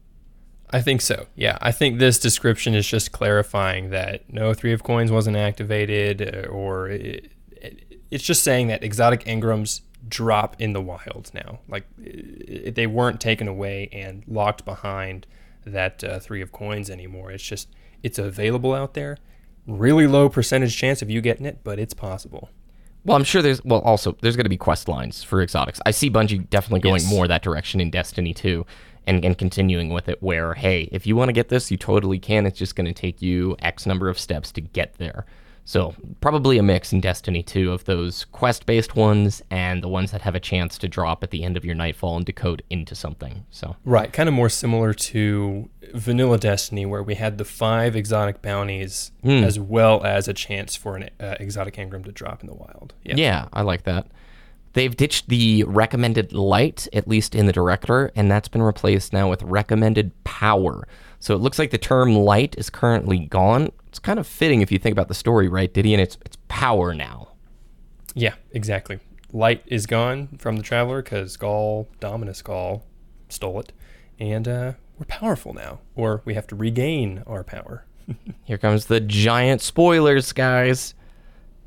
I 0.71 0.81
think 0.81 1.01
so. 1.01 1.27
Yeah, 1.35 1.59
I 1.61 1.71
think 1.71 1.99
this 1.99 2.17
description 2.17 2.73
is 2.73 2.87
just 2.87 3.11
clarifying 3.11 3.91
that 3.91 4.31
no 4.33 4.55
three 4.55 4.73
of 4.73 4.83
coins 4.83 5.11
wasn't 5.11 5.37
activated, 5.37 6.21
uh, 6.21 6.47
or 6.47 6.89
it, 6.89 7.31
it, 7.51 8.01
it's 8.09 8.23
just 8.23 8.43
saying 8.43 8.67
that 8.67 8.83
exotic 8.83 9.23
engrams 9.25 9.81
drop 10.07 10.59
in 10.59 10.73
the 10.73 10.81
wild 10.81 11.29
now. 11.33 11.59
Like 11.67 11.85
it, 11.99 12.73
they 12.73 12.87
weren't 12.87 13.21
taken 13.21 13.47
away 13.47 13.89
and 13.93 14.23
locked 14.27 14.65
behind 14.65 15.27
that 15.65 16.03
uh, 16.03 16.19
three 16.19 16.41
of 16.41 16.51
coins 16.51 16.89
anymore. 16.89 17.31
It's 17.31 17.43
just 17.43 17.69
it's 18.01 18.19
available 18.19 18.73
out 18.73 18.93
there. 18.93 19.17
Really 19.65 20.07
low 20.07 20.29
percentage 20.29 20.75
chance 20.77 21.01
of 21.01 21.09
you 21.09 21.21
getting 21.21 21.45
it, 21.45 21.59
but 21.63 21.79
it's 21.79 21.93
possible. 21.93 22.49
Well, 23.05 23.17
I'm 23.17 23.23
sure 23.23 23.41
there's 23.41 23.63
well 23.63 23.81
also 23.81 24.17
there's 24.21 24.35
going 24.35 24.45
to 24.45 24.49
be 24.49 24.57
quest 24.57 24.87
lines 24.87 25.23
for 25.23 25.41
exotics. 25.41 25.79
I 25.85 25.91
see 25.91 26.09
Bungie 26.09 26.49
definitely 26.49 26.81
going 26.81 27.01
yes. 27.01 27.09
more 27.09 27.27
that 27.27 27.41
direction 27.41 27.81
in 27.81 27.89
Destiny 27.89 28.33
2 28.33 28.65
and 29.07 29.25
and 29.25 29.37
continuing 29.37 29.89
with 29.89 30.07
it 30.07 30.21
where 30.21 30.53
hey, 30.53 30.89
if 30.91 31.05
you 31.05 31.15
want 31.15 31.29
to 31.29 31.33
get 31.33 31.49
this, 31.49 31.69
you 31.71 31.77
totally 31.77 32.19
can. 32.19 32.45
It's 32.45 32.57
just 32.57 32.75
going 32.75 32.87
to 32.87 32.93
take 32.93 33.21
you 33.21 33.55
X 33.59 33.85
number 33.85 34.09
of 34.09 34.17
steps 34.17 34.51
to 34.53 34.61
get 34.61 34.95
there. 34.95 35.25
So 35.65 35.95
probably 36.19 36.57
a 36.57 36.63
mix 36.63 36.91
in 36.91 36.99
Destiny 36.99 37.41
2 37.41 37.71
of 37.71 37.85
those 37.85 38.25
quest-based 38.25 38.95
ones 38.95 39.41
and 39.49 39.81
the 39.81 39.87
ones 39.87 40.11
that 40.11 40.21
have 40.21 40.35
a 40.35 40.39
chance 40.39 40.77
to 40.79 40.87
drop 40.87 41.23
at 41.23 41.31
the 41.31 41.43
end 41.43 41.55
of 41.55 41.63
your 41.63 41.75
nightfall 41.75 42.17
and 42.17 42.25
decode 42.25 42.63
into 42.69 42.95
something. 42.95 43.45
So 43.49 43.75
Right, 43.85 44.11
kind 44.11 44.27
of 44.27 44.35
more 44.35 44.49
similar 44.49 44.93
to 44.93 45.69
vanilla 45.93 46.37
Destiny, 46.37 46.85
where 46.85 47.03
we 47.03 47.15
had 47.15 47.37
the 47.37 47.45
five 47.45 47.95
exotic 47.95 48.41
bounties 48.41 49.11
as 49.23 49.59
well 49.59 50.03
as 50.03 50.27
a 50.27 50.33
chance 50.33 50.75
for 50.75 50.97
an 50.97 51.09
uh, 51.19 51.35
exotic 51.39 51.75
engram 51.75 52.03
to 52.05 52.11
drop 52.11 52.41
in 52.41 52.47
the 52.47 52.55
wild. 52.55 52.93
Yeah. 53.03 53.15
yeah, 53.15 53.47
I 53.53 53.61
like 53.61 53.83
that. 53.83 54.07
They've 54.73 54.95
ditched 54.95 55.29
the 55.29 55.63
recommended 55.65 56.33
light, 56.33 56.87
at 56.93 57.07
least 57.07 57.35
in 57.35 57.45
the 57.45 57.53
director, 57.53 58.11
and 58.15 58.29
that's 58.29 58.47
been 58.47 58.63
replaced 58.63 59.13
now 59.13 59.29
with 59.29 59.43
recommended 59.43 60.11
power. 60.23 60.87
So 61.23 61.33
it 61.33 61.37
looks 61.37 61.57
like 61.57 61.71
the 61.71 61.77
term 61.77 62.15
light 62.15 62.53
is 62.57 62.69
currently 62.69 63.19
gone. 63.19 63.71
It's 63.87 63.97
kind 63.97 64.19
of 64.19 64.27
fitting 64.27 64.61
if 64.61 64.73
you 64.73 64.77
think 64.77 64.91
about 64.91 65.07
the 65.07 65.13
story, 65.13 65.47
right, 65.47 65.73
Diddy? 65.73 65.93
And 65.93 66.01
it's 66.01 66.17
it's 66.25 66.37
power 66.49 66.93
now. 66.93 67.29
Yeah, 68.13 68.33
exactly. 68.51 68.99
Light 69.31 69.63
is 69.65 69.85
gone 69.85 70.35
from 70.37 70.57
the 70.57 70.63
Traveler 70.63 71.01
because 71.01 71.37
Ghaul, 71.37 71.87
Dominus 72.01 72.41
Ghaul, 72.41 72.81
stole 73.29 73.61
it. 73.61 73.71
And 74.19 74.49
uh, 74.49 74.73
we're 74.99 75.05
powerful 75.07 75.53
now, 75.53 75.79
or 75.95 76.21
we 76.25 76.33
have 76.33 76.45
to 76.47 76.57
regain 76.57 77.23
our 77.25 77.45
power. 77.45 77.85
Here 78.43 78.57
comes 78.57 78.87
the 78.87 78.99
giant 78.99 79.61
spoilers, 79.61 80.33
guys. 80.33 80.93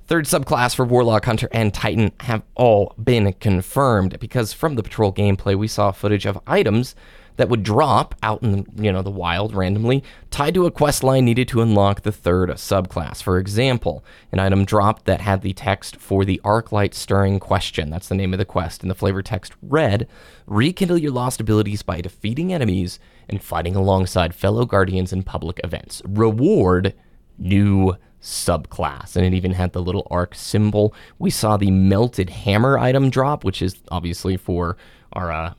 Third 0.07 0.27
subclass 0.27 0.77
for 0.77 0.85
Warlock, 0.85 1.25
Hunter, 1.25 1.49
and 1.51 1.73
Titan 1.73 2.13
have 2.21 2.43
all 2.57 2.95
been 3.03 3.33
confirmed 3.33 4.21
because 4.21 4.53
from 4.53 4.75
the 4.75 4.83
patrol 4.83 5.15
gameplay 5.15 5.57
we 5.57 5.67
saw 5.67 5.93
footage 5.93 6.27
of 6.27 6.39
items 6.47 6.95
that 7.37 7.49
would 7.49 7.63
drop 7.63 8.15
out 8.23 8.43
in 8.43 8.67
you 8.77 8.93
know 8.93 9.03
the 9.03 9.11
wild 9.11 9.55
randomly 9.55 10.03
tied 10.31 10.55
to 10.55 10.67
a 10.67 10.71
quest 10.71 11.03
line 11.03 11.25
needed 11.25 11.49
to 11.49 11.63
unlock 11.63 12.03
the 12.03 12.13
third 12.13 12.51
subclass. 12.51 13.23
For 13.23 13.39
example, 13.39 14.05
an 14.33 14.39
item 14.39 14.65
dropped 14.65 15.05
that 15.05 15.21
had 15.21 15.43
the 15.43 15.53
text 15.53 15.97
for 15.97 16.25
the 16.25 16.41
Arclight 16.45 16.95
Stirring 16.95 17.39
question. 17.39 17.91
That's 17.91 18.09
the 18.09 18.15
name 18.15 18.33
of 18.33 18.39
the 18.39 18.45
quest, 18.45 18.83
and 18.83 18.91
the 18.91 18.95
flavor 18.95 19.23
text 19.23 19.55
read: 19.63 20.09
"Rekindle 20.47 20.99
your 20.99 21.13
lost 21.13 21.41
abilities 21.41 21.83
by 21.83 22.01
defeating 22.01 22.53
enemies 22.53 22.99
and 23.29 23.43
fighting 23.43 23.77
alongside 23.77 24.35
fellow 24.35 24.65
guardians 24.65 25.13
in 25.13 25.23
public 25.23 25.61
events. 25.65 26.03
Reward 26.07 26.95
new 27.39 27.97
subclass 28.23 29.15
and 29.15 29.25
it 29.25 29.35
even 29.35 29.53
had 29.53 29.73
the 29.73 29.83
little 29.83 30.07
arc 30.11 30.35
symbol 30.35 30.93
we 31.19 31.31
saw 31.31 31.57
the 31.57 31.71
melted 31.71 32.31
hammer 32.31 32.77
item 32.77 33.09
drop 33.09 33.45
which 33.45 33.63
is 33.63 33.77
obviously 33.91 34.37
for 34.37 34.77
our 35.13 35.31
uh, 35.31 35.55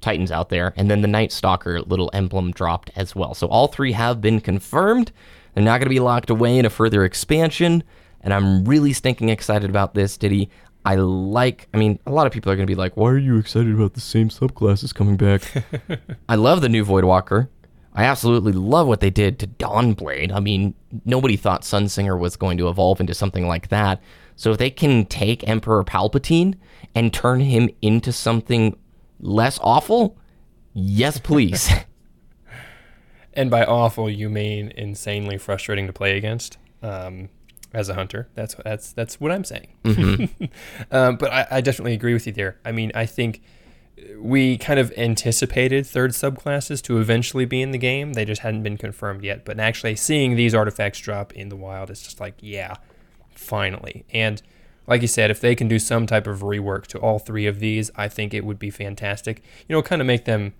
titans 0.00 0.30
out 0.30 0.48
there. 0.48 0.72
And 0.76 0.90
then 0.90 1.02
the 1.02 1.08
night 1.08 1.32
stalker 1.32 1.80
little 1.82 2.10
emblem 2.12 2.50
dropped 2.52 2.90
as 2.96 3.14
well. 3.14 3.34
So 3.34 3.46
all 3.48 3.68
three 3.68 3.92
have 3.92 4.20
been 4.20 4.40
confirmed. 4.40 5.12
They're 5.54 5.64
not 5.64 5.78
going 5.78 5.86
to 5.86 5.90
be 5.90 6.00
locked 6.00 6.30
away 6.30 6.58
in 6.58 6.64
a 6.64 6.70
further 6.70 7.04
expansion. 7.04 7.82
And 8.22 8.34
i'm 8.34 8.64
really 8.64 8.92
stinking 8.92 9.30
excited 9.30 9.70
about 9.70 9.94
this 9.94 10.16
diddy. 10.16 10.50
I 10.84 10.94
like 10.94 11.68
i 11.74 11.78
mean 11.78 11.98
a 12.06 12.10
lot 12.10 12.26
of 12.26 12.32
people 12.32 12.50
are 12.50 12.56
going 12.56 12.66
to 12.66 12.70
be 12.70 12.74
like 12.74 12.96
why 12.96 13.10
are 13.10 13.18
you 13.18 13.36
excited 13.36 13.74
about 13.74 13.94
the 13.94 14.00
same 14.00 14.28
subclasses 14.28 14.94
coming 14.94 15.16
back? 15.16 15.42
I 16.28 16.34
love 16.36 16.60
the 16.60 16.68
new 16.68 16.84
voidwalker. 16.84 17.48
I 17.92 18.04
absolutely 18.04 18.52
love 18.52 18.86
what 18.86 19.00
they 19.00 19.10
did 19.10 19.38
to 19.40 19.46
Dawnblade. 19.46 20.32
I 20.32 20.38
mean, 20.38 20.74
nobody 21.04 21.36
thought 21.36 21.62
Sunsinger 21.62 22.18
was 22.18 22.36
going 22.36 22.56
to 22.58 22.68
evolve 22.68 23.00
into 23.00 23.14
something 23.14 23.48
like 23.48 23.68
that. 23.68 24.00
So 24.36 24.52
if 24.52 24.58
they 24.58 24.70
can 24.70 25.06
take 25.06 25.46
Emperor 25.48 25.84
Palpatine 25.84 26.54
and 26.94 27.12
turn 27.12 27.40
him 27.40 27.68
into 27.82 28.12
something 28.12 28.76
less 29.20 29.58
awful, 29.62 30.18
yes, 30.72 31.18
please. 31.18 31.70
And 33.32 33.48
by 33.48 33.64
awful, 33.64 34.10
you 34.10 34.28
mean 34.28 34.72
insanely 34.76 35.38
frustrating 35.38 35.86
to 35.86 35.92
play 35.92 36.16
against. 36.16 36.58
Um, 36.82 37.28
as 37.72 37.88
a 37.88 37.94
hunter, 37.94 38.28
that's 38.34 38.56
that's 38.64 38.92
that's 38.92 39.20
what 39.20 39.30
I'm 39.30 39.44
saying. 39.44 39.68
um, 40.90 41.16
but 41.16 41.32
I, 41.32 41.46
I 41.50 41.60
definitely 41.60 41.94
agree 41.94 42.12
with 42.12 42.26
you 42.26 42.32
there. 42.32 42.58
I 42.64 42.72
mean, 42.72 42.90
I 42.94 43.06
think 43.06 43.42
we 44.16 44.58
kind 44.58 44.80
of 44.80 44.92
anticipated 44.96 45.86
third 45.86 46.10
subclasses 46.10 46.82
to 46.82 46.98
eventually 46.98 47.44
be 47.44 47.62
in 47.62 47.70
the 47.70 47.78
game. 47.78 48.14
They 48.14 48.24
just 48.24 48.42
hadn't 48.42 48.62
been 48.62 48.76
confirmed 48.76 49.24
yet. 49.24 49.44
But 49.44 49.60
actually 49.60 49.96
seeing 49.96 50.36
these 50.36 50.54
artifacts 50.54 50.98
drop 50.98 51.32
in 51.32 51.48
the 51.48 51.56
wild, 51.56 51.90
it's 51.90 52.02
just 52.02 52.20
like, 52.20 52.34
yeah, 52.40 52.74
finally. 53.34 54.04
And 54.10 54.42
like 54.90 55.02
you 55.02 55.08
said, 55.08 55.30
if 55.30 55.40
they 55.40 55.54
can 55.54 55.68
do 55.68 55.78
some 55.78 56.04
type 56.04 56.26
of 56.26 56.40
rework 56.40 56.88
to 56.88 56.98
all 56.98 57.20
three 57.20 57.46
of 57.46 57.60
these, 57.60 57.92
I 57.94 58.08
think 58.08 58.34
it 58.34 58.44
would 58.44 58.58
be 58.58 58.70
fantastic. 58.70 59.40
You 59.68 59.76
know, 59.76 59.82
kind 59.82 60.02
of 60.02 60.06
make 60.06 60.24
them 60.24 60.52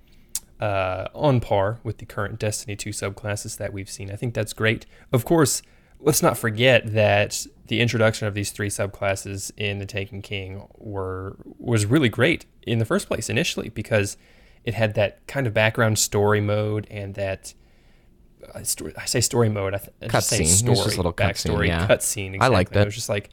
uh, 0.60 1.08
on 1.16 1.40
par 1.40 1.80
with 1.82 1.98
the 1.98 2.06
current 2.06 2.38
Destiny 2.38 2.76
2 2.76 2.90
subclasses 2.90 3.56
that 3.56 3.72
we've 3.72 3.90
seen. 3.90 4.08
I 4.08 4.14
think 4.14 4.34
that's 4.34 4.52
great. 4.52 4.86
Of 5.12 5.24
course, 5.24 5.62
let's 5.98 6.22
not 6.22 6.38
forget 6.38 6.92
that 6.92 7.44
the 7.66 7.80
introduction 7.80 8.28
of 8.28 8.34
these 8.34 8.52
three 8.52 8.68
subclasses 8.68 9.50
in 9.56 9.80
the 9.80 9.86
Taken 9.86 10.22
King 10.22 10.68
were 10.78 11.36
was 11.58 11.84
really 11.86 12.08
great 12.08 12.46
in 12.62 12.78
the 12.78 12.84
first 12.84 13.08
place 13.08 13.28
initially 13.28 13.68
because 13.68 14.16
it 14.64 14.74
had 14.74 14.94
that 14.94 15.26
kind 15.26 15.48
of 15.48 15.54
background 15.54 15.98
story 15.98 16.40
mode 16.40 16.86
and 16.88 17.16
that 17.16 17.52
uh, 18.54 18.62
story, 18.62 18.92
I 18.96 19.06
say 19.06 19.20
story 19.20 19.48
mode. 19.48 19.74
I, 19.74 19.78
th- 19.78 19.90
I 20.02 20.06
just 20.06 20.28
say 20.28 20.36
Cutscene. 20.36 20.40
It 20.40 20.44
was 20.44 20.58
story, 20.58 20.76
just 20.76 20.94
a 20.94 20.96
little 20.98 21.12
cutscene, 21.12 21.56
backstory, 21.56 21.66
yeah. 21.66 21.86
cutscene. 21.88 22.34
Exactly. 22.34 22.38
I 22.40 22.46
like 22.46 22.70
that. 22.70 22.82
It 22.82 22.84
was 22.86 22.94
just 22.94 23.08
like, 23.08 23.30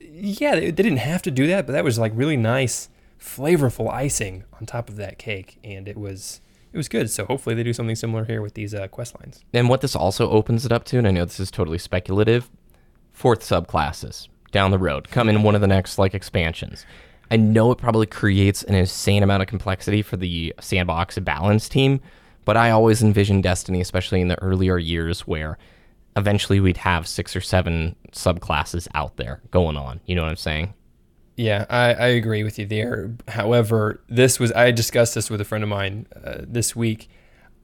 yeah, 0.00 0.54
they, 0.54 0.70
they 0.70 0.82
didn't 0.82 0.98
have 0.98 1.22
to 1.22 1.30
do 1.30 1.46
that, 1.48 1.66
but 1.66 1.72
that 1.72 1.84
was 1.84 1.98
like 1.98 2.12
really 2.14 2.36
nice, 2.36 2.88
flavorful 3.20 3.90
icing 3.90 4.44
on 4.58 4.66
top 4.66 4.88
of 4.88 4.96
that 4.96 5.18
cake, 5.18 5.58
and 5.62 5.88
it 5.88 5.96
was 5.96 6.40
it 6.72 6.76
was 6.76 6.88
good. 6.88 7.10
So 7.10 7.24
hopefully 7.26 7.54
they 7.54 7.62
do 7.62 7.72
something 7.72 7.96
similar 7.96 8.24
here 8.24 8.42
with 8.42 8.54
these 8.54 8.74
uh, 8.74 8.88
quest 8.88 9.18
lines. 9.20 9.44
And 9.52 9.68
what 9.68 9.80
this 9.80 9.96
also 9.96 10.30
opens 10.30 10.64
it 10.64 10.72
up 10.72 10.84
to, 10.84 10.98
and 10.98 11.06
I 11.06 11.10
know 11.10 11.24
this 11.24 11.40
is 11.40 11.50
totally 11.50 11.78
speculative, 11.78 12.48
fourth 13.12 13.40
subclasses 13.40 14.28
down 14.52 14.70
the 14.70 14.78
road 14.78 15.08
come 15.10 15.28
in 15.28 15.42
one 15.42 15.54
of 15.54 15.60
the 15.60 15.66
next 15.66 15.98
like 15.98 16.14
expansions. 16.14 16.84
I 17.30 17.36
know 17.36 17.70
it 17.70 17.78
probably 17.78 18.06
creates 18.06 18.64
an 18.64 18.74
insane 18.74 19.22
amount 19.22 19.42
of 19.42 19.48
complexity 19.48 20.02
for 20.02 20.16
the 20.16 20.52
sandbox 20.60 21.16
balance 21.20 21.68
team, 21.68 22.00
but 22.44 22.56
I 22.56 22.70
always 22.70 23.02
envisioned 23.02 23.44
Destiny, 23.44 23.80
especially 23.80 24.20
in 24.20 24.26
the 24.28 24.40
earlier 24.42 24.78
years, 24.78 25.20
where 25.20 25.56
eventually 26.16 26.60
we'd 26.60 26.78
have 26.78 27.06
six 27.06 27.34
or 27.36 27.40
seven 27.40 27.96
subclasses 28.12 28.88
out 28.94 29.16
there 29.16 29.40
going 29.50 29.76
on. 29.76 30.00
You 30.06 30.14
know 30.16 30.22
what 30.22 30.30
I'm 30.30 30.36
saying? 30.36 30.74
Yeah, 31.36 31.64
I, 31.70 31.94
I 31.94 32.06
agree 32.08 32.42
with 32.44 32.58
you 32.58 32.66
there. 32.66 33.12
However, 33.28 34.02
this 34.08 34.38
was 34.38 34.52
I 34.52 34.70
discussed 34.72 35.14
this 35.14 35.30
with 35.30 35.40
a 35.40 35.44
friend 35.44 35.64
of 35.64 35.70
mine 35.70 36.06
uh, 36.24 36.38
this 36.42 36.76
week. 36.76 37.08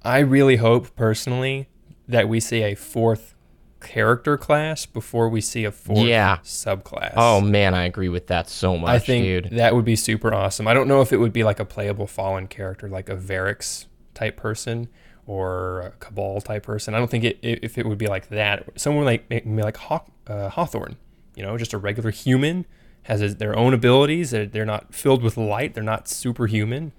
I 0.03 0.21
really 0.21 0.57
hope 0.57 0.95
personally 0.97 1.69
that 2.09 2.29
we 2.29 2.41
see 2.41 2.62
a 2.62 2.75
fourth 2.75 3.35
character 3.81 4.38
class 4.38 4.87
before 4.87 5.29
we 5.29 5.41
see 5.41 5.65
a 5.65 5.73
fourth 5.73 5.99
Yeah. 6.07 6.38
subclass. 6.38 7.12
Oh 7.17 7.41
man, 7.41 7.75
I 7.75 7.85
agree 7.85 8.09
with 8.09 8.29
that 8.29 8.49
so 8.49 8.76
much, 8.76 8.88
I 8.88 8.99
think 8.99 9.25
dude. 9.25 9.59
that 9.59 9.75
would 9.75 9.85
be 9.85 9.97
super 9.97 10.33
awesome. 10.33 10.67
I 10.67 10.73
don't 10.75 10.88
know 10.88 11.03
if 11.03 11.12
it 11.12 11.19
would 11.19 11.33
be 11.33 11.45
like 11.45 11.61
a 11.61 11.65
playable 11.65 12.07
fallen 12.07 12.47
character, 12.47 12.88
like 12.88 13.09
a 13.11 13.17
Variks 13.17 13.87
type 14.15 14.37
person 14.37 14.88
or 15.26 15.80
a 15.80 15.90
Cabal 15.99 16.40
type 16.40 16.62
person. 16.64 16.95
I 16.95 16.99
don't 16.99 17.11
think 17.11 17.25
it 17.25 17.38
if 17.42 17.78
it 17.78 17.87
would 17.87 17.99
be 17.99 18.06
like 18.06 18.28
that. 18.28 18.68
Someone 18.76 19.04
like 19.04 19.28
maybe 19.28 19.62
like 19.62 19.76
Haw- 19.76 20.04
uh, 20.26 20.49
Hawthorne, 20.49 20.97
you 21.35 21.42
know, 21.42 21.56
just 21.59 21.73
a 21.73 21.78
regular 21.78 22.11
human 22.11 22.64
has 23.02 23.21
his, 23.21 23.37
their 23.37 23.56
own 23.56 23.73
abilities. 23.75 24.30
They're, 24.30 24.47
they're 24.47 24.64
not 24.66 24.95
filled 24.95 25.23
with 25.23 25.37
light. 25.37 25.75
They're 25.75 25.83
not 25.85 26.09
superhuman, 26.09 26.92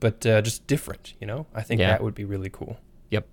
but 0.00 0.24
uh, 0.26 0.40
just 0.42 0.66
different. 0.66 1.14
You 1.20 1.26
know, 1.26 1.46
I 1.54 1.62
think 1.62 1.80
Yeah. 1.80 1.88
that 1.90 2.02
would 2.02 2.14
be 2.14 2.24
really 2.24 2.50
cool. 2.50 2.78
Yep. 3.10 3.26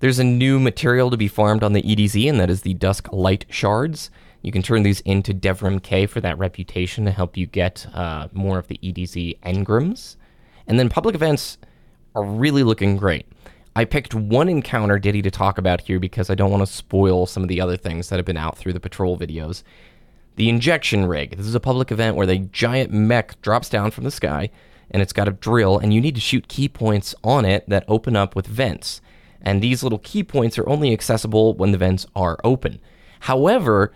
There's 0.00 0.18
a 0.18 0.24
new 0.24 0.58
material 0.60 1.10
to 1.10 1.16
be 1.16 1.28
farmed 1.28 1.62
on 1.64 1.72
the 1.72 1.82
EDZ, 1.82 2.28
and 2.28 2.38
that 2.40 2.50
is 2.50 2.62
the 2.62 2.74
Dusk 2.74 3.08
Light 3.12 3.46
Shards. 3.48 4.10
You 4.42 4.52
can 4.52 4.62
turn 4.62 4.82
these 4.82 5.00
into 5.00 5.32
Devrim 5.32 5.82
Kay 5.82 6.06
for 6.06 6.20
that 6.20 6.36
reputation 6.38 7.04
to 7.06 7.10
help 7.10 7.36
you 7.36 7.46
get 7.46 7.86
uh, 7.94 8.28
more 8.32 8.58
of 8.58 8.68
the 8.68 8.78
EDZ 8.82 9.40
engrams. 9.40 10.16
And 10.66 10.78
then 10.78 10.88
public 10.88 11.14
events 11.14 11.58
are 12.14 12.22
really 12.24 12.62
looking 12.62 12.96
great. 12.96 13.26
I 13.76 13.84
picked 13.84 14.14
one 14.14 14.48
encounter 14.48 14.98
Diddy 14.98 15.22
to 15.22 15.30
talk 15.30 15.58
about 15.58 15.80
here 15.80 15.98
because 15.98 16.30
I 16.30 16.34
don't 16.34 16.50
want 16.50 16.64
to 16.64 16.72
spoil 16.72 17.26
some 17.26 17.42
of 17.42 17.48
the 17.48 17.60
other 17.60 17.76
things 17.76 18.08
that 18.08 18.16
have 18.16 18.26
been 18.26 18.36
out 18.36 18.56
through 18.56 18.72
the 18.72 18.80
patrol 18.80 19.18
videos. 19.18 19.64
The 20.36 20.48
injection 20.48 21.06
rig. 21.06 21.36
This 21.36 21.46
is 21.46 21.54
a 21.54 21.60
public 21.60 21.90
event 21.90 22.16
where 22.16 22.26
the 22.26 22.38
giant 22.38 22.92
mech 22.92 23.40
drops 23.42 23.68
down 23.68 23.90
from 23.90 24.04
the 24.04 24.10
sky 24.10 24.50
and 24.90 25.02
it's 25.02 25.12
got 25.12 25.28
a 25.28 25.32
drill, 25.32 25.78
and 25.78 25.92
you 25.92 26.00
need 26.00 26.14
to 26.14 26.20
shoot 26.20 26.46
key 26.46 26.68
points 26.68 27.14
on 27.24 27.44
it 27.44 27.68
that 27.68 27.84
open 27.88 28.14
up 28.14 28.36
with 28.36 28.46
vents. 28.46 29.00
And 29.40 29.60
these 29.60 29.82
little 29.82 29.98
key 29.98 30.22
points 30.22 30.58
are 30.58 30.68
only 30.68 30.92
accessible 30.92 31.54
when 31.54 31.72
the 31.72 31.78
vents 31.78 32.06
are 32.14 32.38
open. 32.44 32.80
However, 33.20 33.92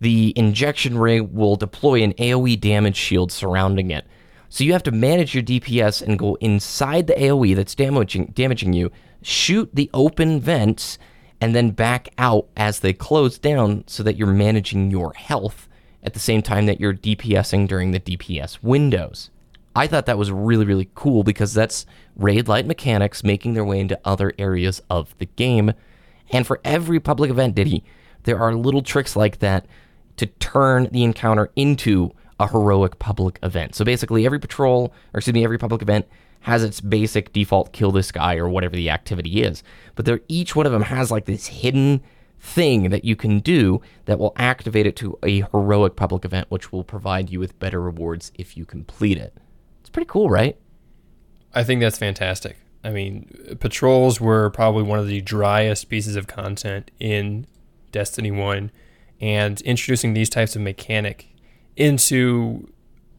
the 0.00 0.32
injection 0.36 0.98
rig 0.98 1.32
will 1.32 1.56
deploy 1.56 2.02
an 2.02 2.12
AoE 2.14 2.60
damage 2.60 2.96
shield 2.96 3.32
surrounding 3.32 3.90
it. 3.90 4.06
So 4.48 4.64
you 4.64 4.72
have 4.72 4.82
to 4.84 4.92
manage 4.92 5.34
your 5.34 5.42
DPS 5.42 6.02
and 6.02 6.18
go 6.18 6.36
inside 6.36 7.06
the 7.06 7.14
AoE 7.14 7.56
that's 7.56 7.74
damaging 7.74 8.26
damaging 8.34 8.72
you, 8.72 8.90
shoot 9.24 9.70
the 9.72 9.90
open 9.94 10.40
vents, 10.40 10.98
and 11.40 11.54
then 11.54 11.70
back 11.70 12.08
out 12.18 12.48
as 12.56 12.80
they 12.80 12.92
close 12.92 13.38
down 13.38 13.84
so 13.86 14.02
that 14.02 14.16
you're 14.16 14.26
managing 14.26 14.90
your 14.90 15.12
health 15.14 15.68
at 16.02 16.12
the 16.12 16.20
same 16.20 16.42
time 16.42 16.66
that 16.66 16.80
you're 16.80 16.94
DPSing 16.94 17.66
during 17.66 17.90
the 17.90 18.00
DPS 18.00 18.62
windows. 18.62 19.30
I 19.74 19.86
thought 19.86 20.06
that 20.06 20.18
was 20.18 20.30
really, 20.30 20.64
really 20.64 20.90
cool 20.94 21.24
because 21.24 21.54
that's 21.54 21.86
raid 22.16 22.46
light 22.46 22.66
mechanics 22.66 23.24
making 23.24 23.54
their 23.54 23.64
way 23.64 23.80
into 23.80 23.98
other 24.04 24.32
areas 24.38 24.80
of 24.88 25.16
the 25.18 25.26
game. 25.26 25.72
And 26.30 26.46
for 26.46 26.60
every 26.64 27.00
public 27.00 27.30
event, 27.30 27.56
Diddy, 27.56 27.82
there 28.22 28.38
are 28.38 28.54
little 28.54 28.82
tricks 28.82 29.16
like 29.16 29.40
that 29.40 29.66
to 30.16 30.26
turn 30.26 30.88
the 30.92 31.02
encounter 31.02 31.50
into 31.56 32.12
a 32.38 32.48
heroic 32.48 32.98
public 32.98 33.38
event. 33.42 33.74
So 33.74 33.84
basically, 33.84 34.26
every 34.26 34.38
patrol, 34.38 34.92
or 35.12 35.18
excuse 35.18 35.34
me, 35.34 35.44
every 35.44 35.58
public 35.58 35.82
event 35.82 36.06
has 36.44 36.62
its 36.62 36.78
basic 36.80 37.32
default 37.32 37.72
kill 37.72 37.90
this 37.90 38.12
guy 38.12 38.36
or 38.36 38.48
whatever 38.48 38.76
the 38.76 38.90
activity 38.90 39.42
is. 39.42 39.62
But 39.94 40.04
they're, 40.04 40.20
each 40.28 40.54
one 40.54 40.66
of 40.66 40.72
them 40.72 40.82
has 40.82 41.10
like 41.10 41.24
this 41.24 41.46
hidden 41.46 42.02
thing 42.38 42.90
that 42.90 43.02
you 43.02 43.16
can 43.16 43.40
do 43.40 43.80
that 44.04 44.18
will 44.18 44.34
activate 44.36 44.86
it 44.86 44.94
to 44.96 45.18
a 45.22 45.40
heroic 45.52 45.96
public 45.96 46.22
event, 46.22 46.50
which 46.50 46.70
will 46.70 46.84
provide 46.84 47.30
you 47.30 47.40
with 47.40 47.58
better 47.58 47.80
rewards 47.80 48.30
if 48.34 48.58
you 48.58 48.66
complete 48.66 49.16
it. 49.16 49.34
It's 49.80 49.88
pretty 49.88 50.06
cool, 50.06 50.28
right? 50.28 50.58
I 51.54 51.64
think 51.64 51.80
that's 51.80 51.96
fantastic. 51.96 52.58
I 52.84 52.90
mean, 52.90 53.56
patrols 53.60 54.20
were 54.20 54.50
probably 54.50 54.82
one 54.82 54.98
of 54.98 55.06
the 55.06 55.22
driest 55.22 55.88
pieces 55.88 56.14
of 56.14 56.26
content 56.26 56.90
in 57.00 57.46
Destiny 57.90 58.30
1, 58.30 58.70
and 59.18 59.62
introducing 59.62 60.12
these 60.12 60.28
types 60.28 60.54
of 60.54 60.60
mechanic 60.60 61.34
into 61.74 62.68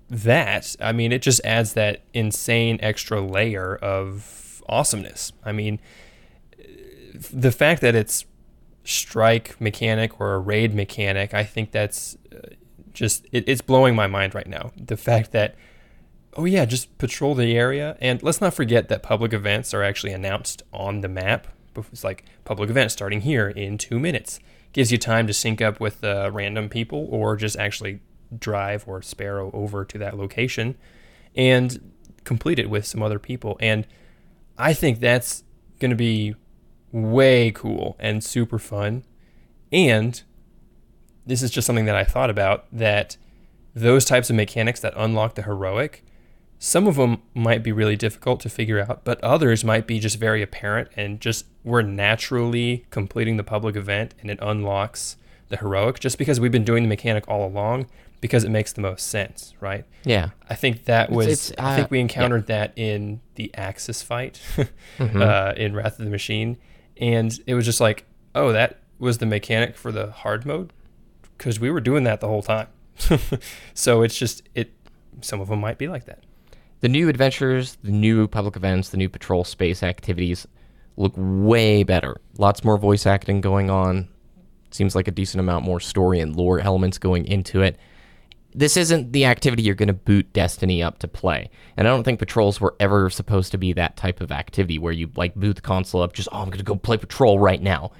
that, 0.09 0.75
I 0.79 0.91
mean, 0.91 1.11
it 1.11 1.21
just 1.21 1.41
adds 1.43 1.73
that 1.73 2.03
insane 2.13 2.79
extra 2.81 3.21
layer 3.21 3.75
of 3.75 4.63
awesomeness. 4.67 5.31
I 5.43 5.51
mean, 5.51 5.79
the 7.31 7.51
fact 7.51 7.81
that 7.81 7.95
it's 7.95 8.25
strike 8.83 9.59
mechanic 9.59 10.19
or 10.19 10.35
a 10.35 10.39
raid 10.39 10.73
mechanic, 10.73 11.33
I 11.33 11.43
think 11.43 11.71
that's 11.71 12.17
uh, 12.31 12.49
just 12.93 13.25
it, 13.31 13.43
it's 13.47 13.61
blowing 13.61 13.95
my 13.95 14.07
mind 14.07 14.35
right 14.35 14.47
now. 14.47 14.71
The 14.77 14.97
fact 14.97 15.31
that 15.31 15.55
oh 16.35 16.45
yeah, 16.45 16.65
just 16.65 16.95
patrol 16.97 17.33
the 17.33 17.57
area, 17.57 17.97
and 18.01 18.21
let's 18.21 18.41
not 18.41 18.53
forget 18.53 18.89
that 18.89 19.01
public 19.01 19.33
events 19.33 19.73
are 19.73 19.83
actually 19.83 20.13
announced 20.13 20.63
on 20.73 21.01
the 21.01 21.07
map. 21.07 21.47
It's 21.91 22.03
like 22.03 22.25
public 22.43 22.69
event 22.69 22.91
starting 22.91 23.21
here 23.21 23.49
in 23.49 23.77
two 23.77 23.99
minutes. 23.99 24.39
Gives 24.71 24.91
you 24.91 24.97
time 24.97 25.25
to 25.27 25.33
sync 25.33 25.61
up 25.61 25.79
with 25.79 26.03
uh, 26.03 26.29
random 26.33 26.67
people 26.69 27.07
or 27.09 27.37
just 27.37 27.57
actually 27.57 28.01
drive 28.37 28.83
or 28.87 29.01
sparrow 29.01 29.51
over 29.53 29.85
to 29.85 29.97
that 29.97 30.17
location 30.17 30.77
and 31.35 31.91
complete 32.23 32.59
it 32.59 32.69
with 32.69 32.85
some 32.85 33.01
other 33.01 33.19
people. 33.19 33.57
And 33.59 33.85
I 34.57 34.73
think 34.73 34.99
that's 34.99 35.43
going 35.79 35.91
to 35.91 35.95
be 35.95 36.35
way 36.91 37.51
cool 37.51 37.95
and 37.99 38.23
super 38.23 38.57
fun. 38.57 39.03
And 39.71 40.21
this 41.25 41.41
is 41.41 41.51
just 41.51 41.67
something 41.67 41.85
that 41.85 41.95
I 41.95 42.03
thought 42.03 42.29
about 42.29 42.65
that 42.71 43.17
those 43.73 44.05
types 44.05 44.29
of 44.29 44.35
mechanics 44.35 44.79
that 44.79 44.93
unlock 44.95 45.35
the 45.35 45.41
heroic, 45.41 46.03
some 46.57 46.87
of 46.87 46.95
them 46.95 47.21
might 47.33 47.61
be 47.61 47.73
really 47.73 47.97
difficult 47.97 48.39
to 48.39 48.49
figure 48.49 48.79
out, 48.79 49.03
but 49.03 49.21
others 49.21 49.65
might 49.65 49.85
be 49.85 49.99
just 49.99 50.17
very 50.17 50.41
apparent 50.41 50.89
and 50.95 51.19
just 51.19 51.45
we're 51.63 51.81
naturally 51.81 52.85
completing 52.89 53.35
the 53.35 53.43
public 53.43 53.75
event 53.75 54.15
and 54.21 54.31
it 54.31 54.39
unlocks 54.41 55.17
the 55.49 55.57
heroic 55.57 55.99
just 55.99 56.17
because 56.17 56.39
we've 56.39 56.51
been 56.51 56.63
doing 56.63 56.83
the 56.83 56.89
mechanic 56.89 57.27
all 57.27 57.45
along 57.45 57.87
because 58.25 58.43
it 58.43 58.49
makes 58.49 58.73
the 58.73 58.81
most 58.81 59.07
sense, 59.07 59.53
right? 59.61 59.85
Yeah. 60.03 60.29
I 60.49 60.55
think 60.55 60.85
that 60.85 61.11
was. 61.11 61.25
It's- 61.27 61.49
it's, 61.51 61.59
I 61.61 61.75
think 61.75 61.85
uh, 61.85 61.91
we 61.91 61.99
encountered 61.99 62.47
that 62.47 62.73
in 62.75 63.21
the 63.35 63.51
Aksis 63.55 64.03
fight 64.03 64.41
uh, 64.99 65.53
in 65.55 65.75
Wrath 65.75 65.99
of 65.99 66.05
the 66.05 66.11
Machine, 66.11 66.57
and 66.99 67.37
it 67.45 67.53
was 67.53 67.65
just 67.65 67.79
like, 67.79 68.05
oh, 68.33 68.51
that 68.51 68.79
was 68.97 69.19
the 69.19 69.27
mechanic 69.27 69.77
for 69.77 69.91
the 69.91 70.09
hard 70.11 70.43
mode, 70.43 70.73
because 71.37 71.59
we 71.59 71.69
were 71.69 71.79
doing 71.81 72.03
that 72.05 72.19
the 72.19 72.27
whole 72.27 72.41
time. 72.41 72.67
so 73.75 74.01
it's 74.01 74.17
just 74.17 74.41
it. 74.55 74.73
Some 75.21 75.39
of 75.39 75.47
them 75.49 75.59
might 75.59 75.77
be 75.77 75.87
like 75.87 76.05
that. 76.05 76.23
The 76.81 76.89
new 76.89 77.07
adventures, 77.09 77.77
the 77.83 77.91
new 77.91 78.27
public 78.27 78.55
events, 78.55 78.89
the 78.89 78.97
new 78.97 79.09
patrol 79.09 79.43
space 79.43 79.83
activities 79.83 80.47
look 80.97 81.13
way 81.15 81.83
better. 81.83 82.15
Lots 82.39 82.63
more 82.63 82.77
voice 82.77 83.05
acting 83.05 83.39
going 83.41 83.69
on. 83.69 84.07
Seems 84.71 84.95
like 84.95 85.07
a 85.07 85.11
decent 85.11 85.39
amount 85.39 85.63
more 85.63 85.79
story 85.79 86.19
and 86.19 86.35
lore 86.35 86.59
elements 86.59 86.97
going 86.97 87.25
into 87.25 87.61
it. 87.61 87.77
This 88.57 88.77
isn't 88.77 89.11
the 89.11 89.25
activity 89.25 89.63
you're 89.63 89.75
going 89.75 89.87
to 89.87 89.93
boot 89.93 90.31
Destiny 90.31 90.81
up 90.81 90.99
to 90.99 91.09
play. 91.09 91.49
And 91.75 91.87
I 91.87 91.91
don't 91.91 92.03
think 92.03 92.19
patrols 92.19 92.61
were 92.61 92.73
ever 92.79 93.09
supposed 93.09 93.51
to 93.51 93.57
be 93.57 93.73
that 93.73 93.97
type 93.97 94.21
of 94.21 94.31
activity 94.31 94.79
where 94.79 94.93
you 94.93 95.11
like 95.17 95.35
boot 95.35 95.57
the 95.57 95.61
console 95.61 96.01
up 96.01 96.13
just, 96.13 96.29
oh, 96.31 96.37
I'm 96.37 96.45
going 96.45 96.59
to 96.59 96.63
go 96.63 96.77
play 96.77 96.97
patrol 96.97 97.37
right 97.37 97.61
now. 97.61 97.91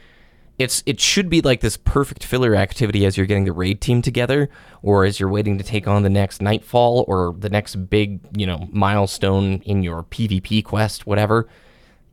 It's 0.58 0.82
it 0.86 1.02
should 1.02 1.30
be 1.30 1.42
like 1.42 1.60
this 1.60 1.76
perfect 1.76 2.24
filler 2.24 2.56
activity 2.56 3.06
as 3.06 3.18
you're 3.18 3.26
getting 3.26 3.44
the 3.44 3.52
raid 3.52 3.82
team 3.82 4.02
together 4.02 4.50
or 4.82 5.04
as 5.04 5.20
you're 5.20 5.28
waiting 5.28 5.58
to 5.58 5.66
take 5.66 5.86
on 5.86 6.04
the 6.04 6.10
next 6.10 6.42
nightfall 6.42 7.04
or 7.10 7.36
the 7.38 7.50
next 7.50 7.76
big 7.90 8.22
you 8.38 8.48
know 8.48 8.70
milestone 8.72 9.62
in 9.66 9.84
your 9.84 10.04
pvp 10.04 10.64
quest 10.64 11.06
whatever. 11.06 11.50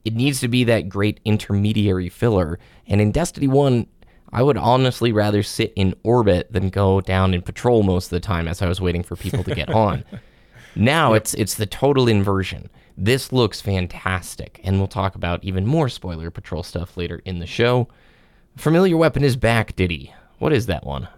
It 0.04 0.14
needs 0.14 0.40
to 0.40 0.48
be 0.48 0.64
that 0.64 0.88
great 0.88 1.20
intermediary 1.24 2.08
filler. 2.08 2.58
And 2.88 3.00
in 3.00 3.12
destiny 3.12 3.46
1 3.46 3.86
i 4.32 4.42
would 4.42 4.56
honestly 4.56 5.12
rather 5.12 5.42
sit 5.42 5.72
in 5.76 5.94
orbit 6.02 6.52
than 6.52 6.68
go 6.68 7.00
down 7.00 7.34
and 7.34 7.44
patrol 7.44 7.82
most 7.82 8.06
of 8.06 8.10
the 8.10 8.20
time 8.20 8.48
as 8.48 8.62
i 8.62 8.68
was 8.68 8.80
waiting 8.80 9.02
for 9.02 9.16
people 9.16 9.44
to 9.44 9.54
get 9.54 9.70
on 9.74 10.04
now 10.74 11.12
it's 11.12 11.34
it's 11.34 11.54
the 11.54 11.66
total 11.66 12.08
inversion 12.08 12.68
this 12.96 13.32
looks 13.32 13.60
fantastic 13.60 14.60
and 14.64 14.78
we'll 14.78 14.86
talk 14.88 15.14
about 15.14 15.42
even 15.42 15.66
more 15.66 15.88
spoiler 15.88 16.30
patrol 16.30 16.62
stuff 16.62 16.96
later 16.96 17.20
in 17.24 17.38
the 17.38 17.46
show 17.46 17.88
Familiar 18.56 18.96
weapon 18.96 19.24
is 19.24 19.36
back, 19.36 19.74
Diddy. 19.76 20.12
What 20.38 20.52
is 20.52 20.66
that 20.66 20.84
one? 20.84 21.08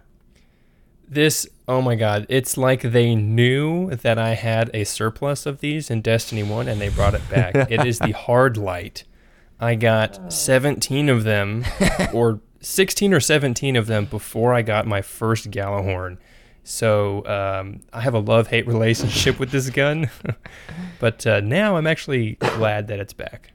This, 1.07 1.47
oh 1.67 1.81
my 1.81 1.95
god, 1.95 2.25
it's 2.29 2.57
like 2.57 2.81
they 2.81 3.13
knew 3.13 3.93
that 3.93 4.17
I 4.17 4.35
had 4.35 4.71
a 4.73 4.85
surplus 4.85 5.45
of 5.45 5.59
these 5.59 5.89
in 5.91 6.01
Destiny 6.01 6.43
1 6.43 6.67
and 6.67 6.79
they 6.79 6.89
brought 6.89 7.13
it 7.13 7.29
back. 7.29 7.69
it 7.69 7.85
is 7.85 7.99
the 7.99 8.11
hard 8.15 8.57
light. 8.57 9.03
I 9.59 9.75
got 9.75 10.33
17 10.33 11.09
of 11.09 11.23
them, 11.23 11.65
or 12.13 12.39
16 12.65 13.13
or 13.13 13.19
17 13.19 13.75
of 13.75 13.85
them 13.85 14.05
before 14.05 14.53
I 14.53 14.63
got 14.63 14.87
my 14.87 15.01
first 15.01 15.51
Gjallarhorn. 15.51 16.17
So 16.63 17.23
um, 17.27 17.81
I 17.93 18.01
have 18.01 18.15
a 18.15 18.19
love 18.19 18.47
hate 18.47 18.65
relationship 18.67 19.39
with 19.39 19.51
this 19.51 19.69
gun. 19.69 20.09
but 20.99 21.25
uh, 21.27 21.41
now 21.41 21.77
I'm 21.77 21.85
actually 21.85 22.33
glad 22.33 22.87
that 22.87 22.99
it's 22.99 23.13
back. 23.13 23.51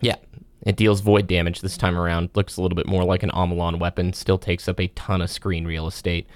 Yeah, 0.00 0.16
it 0.62 0.76
deals 0.76 1.00
void 1.00 1.26
damage 1.26 1.60
this 1.60 1.76
time 1.76 1.98
around. 1.98 2.30
Looks 2.34 2.56
a 2.56 2.62
little 2.62 2.76
bit 2.76 2.86
more 2.86 3.04
like 3.04 3.22
an 3.22 3.30
Omolon 3.30 3.78
weapon. 3.78 4.14
Still 4.14 4.38
takes 4.38 4.68
up 4.68 4.80
a 4.80 4.88
ton 4.88 5.20
of 5.20 5.30
screen 5.30 5.66
real 5.66 5.86
estate. 5.86 6.26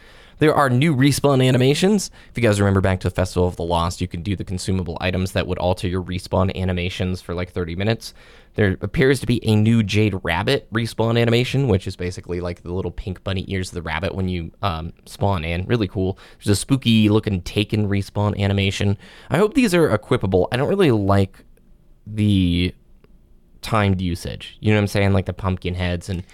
There 0.40 0.54
are 0.54 0.68
new 0.68 0.96
respawn 0.96 1.46
animations. 1.46 2.10
If 2.30 2.36
you 2.36 2.42
guys 2.42 2.60
remember 2.60 2.80
back 2.80 3.00
to 3.00 3.08
the 3.08 3.14
Festival 3.14 3.46
of 3.46 3.56
the 3.56 3.62
Lost, 3.62 4.00
you 4.00 4.08
could 4.08 4.22
do 4.24 4.34
the 4.34 4.44
consumable 4.44 4.96
items 5.00 5.32
that 5.32 5.46
would 5.46 5.58
alter 5.58 5.86
your 5.86 6.02
respawn 6.02 6.54
animations 6.56 7.20
for 7.22 7.34
like 7.34 7.50
30 7.52 7.76
minutes. 7.76 8.12
There 8.54 8.76
appears 8.80 9.20
to 9.20 9.26
be 9.26 9.46
a 9.46 9.54
new 9.54 9.82
Jade 9.82 10.14
Rabbit 10.24 10.66
respawn 10.72 11.20
animation, 11.20 11.68
which 11.68 11.86
is 11.86 11.94
basically 11.94 12.40
like 12.40 12.62
the 12.62 12.72
little 12.72 12.90
pink 12.90 13.22
bunny 13.22 13.44
ears 13.48 13.68
of 13.68 13.74
the 13.74 13.82
rabbit 13.82 14.14
when 14.14 14.28
you 14.28 14.50
um, 14.62 14.92
spawn 15.04 15.44
in. 15.44 15.66
Really 15.66 15.86
cool. 15.86 16.18
There's 16.38 16.48
a 16.48 16.60
spooky 16.60 17.08
looking 17.08 17.42
Taken 17.42 17.86
respawn 17.88 18.36
animation. 18.38 18.96
I 19.28 19.38
hope 19.38 19.54
these 19.54 19.74
are 19.74 19.96
equipable. 19.96 20.48
I 20.50 20.56
don't 20.56 20.68
really 20.68 20.90
like 20.90 21.44
the 22.06 22.74
timed 23.62 24.00
usage. 24.00 24.56
You 24.60 24.70
know 24.70 24.76
what 24.78 24.82
I'm 24.82 24.86
saying? 24.88 25.12
Like 25.12 25.26
the 25.26 25.32
pumpkin 25.32 25.74
heads. 25.74 26.08
And 26.08 26.24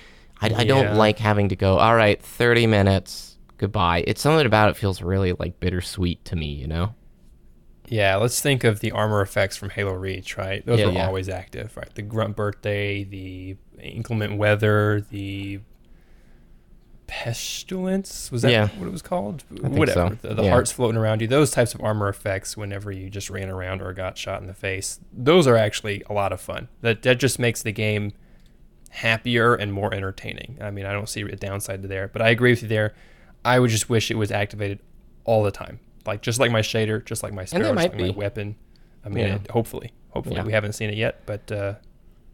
I, 0.41 0.47
I 0.47 0.49
Yeah. 0.63 0.65
don't 0.65 0.95
like 0.97 1.19
having 1.19 1.49
to 1.49 1.57
go, 1.57 1.79
all 1.79 1.97
right, 1.97 2.23
30 2.23 2.67
minutes, 2.67 3.36
goodbye. 3.59 4.05
It's 4.07 4.21
something 4.21 4.47
about 4.47 4.71
it 4.71 4.77
feels 4.77 5.03
really 5.03 5.33
like 5.33 5.61
bittersweet 5.61 6.25
to 6.27 6.37
me, 6.37 6.47
you 6.47 6.67
know? 6.67 6.95
Yeah, 7.89 8.17
let's 8.17 8.41
think 8.41 8.65
of 8.65 8.81
the 8.81 8.91
armor 8.93 9.21
effects 9.23 9.57
from 9.57 9.71
Halo 9.71 9.93
Reach, 9.95 10.37
right? 10.37 10.65
Those 10.67 10.81
Yeah, 10.81 10.87
were 10.87 10.93
yeah. 10.93 11.07
always 11.07 11.29
active, 11.29 11.77
right? 11.77 11.89
The 11.95 12.03
grunt 12.03 12.35
birthday, 12.37 13.05
the 13.05 13.57
inclement 13.81 14.37
weather, 14.39 15.05
the 15.11 15.61
pestilence 17.07 18.33
was 18.33 18.43
that 18.43 18.51
Yeah. 18.51 18.69
what 18.79 18.89
it 18.89 18.93
was 18.93 19.03
called? 19.03 19.45
Whatever. 19.61 20.19
so. 20.23 20.29
The, 20.29 20.35
the 20.35 20.51
hearts 20.51 20.73
floating 20.73 20.97
around 20.99 21.21
you. 21.21 21.29
Those 21.29 21.51
types 21.53 21.75
of 21.75 21.81
armor 21.83 22.09
effects 22.09 22.57
whenever 22.57 22.91
you 22.91 23.09
just 23.09 23.31
ran 23.31 23.49
around 23.49 23.81
or 23.81 23.93
got 23.93 24.19
shot 24.19 24.41
in 24.41 24.49
the 24.49 24.55
face. 24.55 24.99
Those 25.13 25.47
are 25.47 25.57
actually 25.57 26.03
a 26.11 26.13
lot 26.13 26.33
of 26.33 26.41
fun. 26.41 26.69
That 26.81 27.03
that 27.03 27.19
just 27.21 27.39
makes 27.39 27.63
the 27.63 27.73
game 27.73 28.13
happier 28.91 29.55
and 29.55 29.73
more 29.73 29.95
entertaining. 29.95 30.59
I 30.61 30.71
mean, 30.71 30.85
I 30.87 30.93
don't 30.93 31.09
see 31.09 31.23
a 31.23 31.37
downside 31.37 31.83
to 31.83 31.89
there, 31.89 32.09
but 32.09 32.23
I 32.23 32.31
agree 32.31 32.51
with 32.51 32.63
you 32.63 32.69
there. 32.69 32.95
I 33.47 33.59
would 33.59 33.71
just 33.71 33.89
wish 33.89 34.11
it 34.11 34.17
was 34.17 34.31
activated 34.31 34.81
all 35.25 35.43
the 35.43 35.51
time, 35.51 35.79
like 36.07 36.21
just 36.23 36.39
like 36.41 36.51
my 36.51 36.61
shader, 36.63 37.05
just 37.05 37.23
like 37.23 37.33
my 37.33 37.45
sparrow, 37.45 37.75
just 37.75 37.77
like 37.93 37.99
my 37.99 38.11
weapon. 38.11 38.57
I 39.05 39.09
mean, 39.09 39.27
Yeah. 39.27 39.35
it- 39.37 39.51
hopefully, 39.51 39.93
hopefully 40.11 40.37
Yeah. 40.37 40.45
we 40.45 40.53
haven't 40.53 40.73
seen 40.73 40.91
it 40.91 40.97
yet, 40.97 41.21
but 41.27 41.51
uh, 41.53 41.75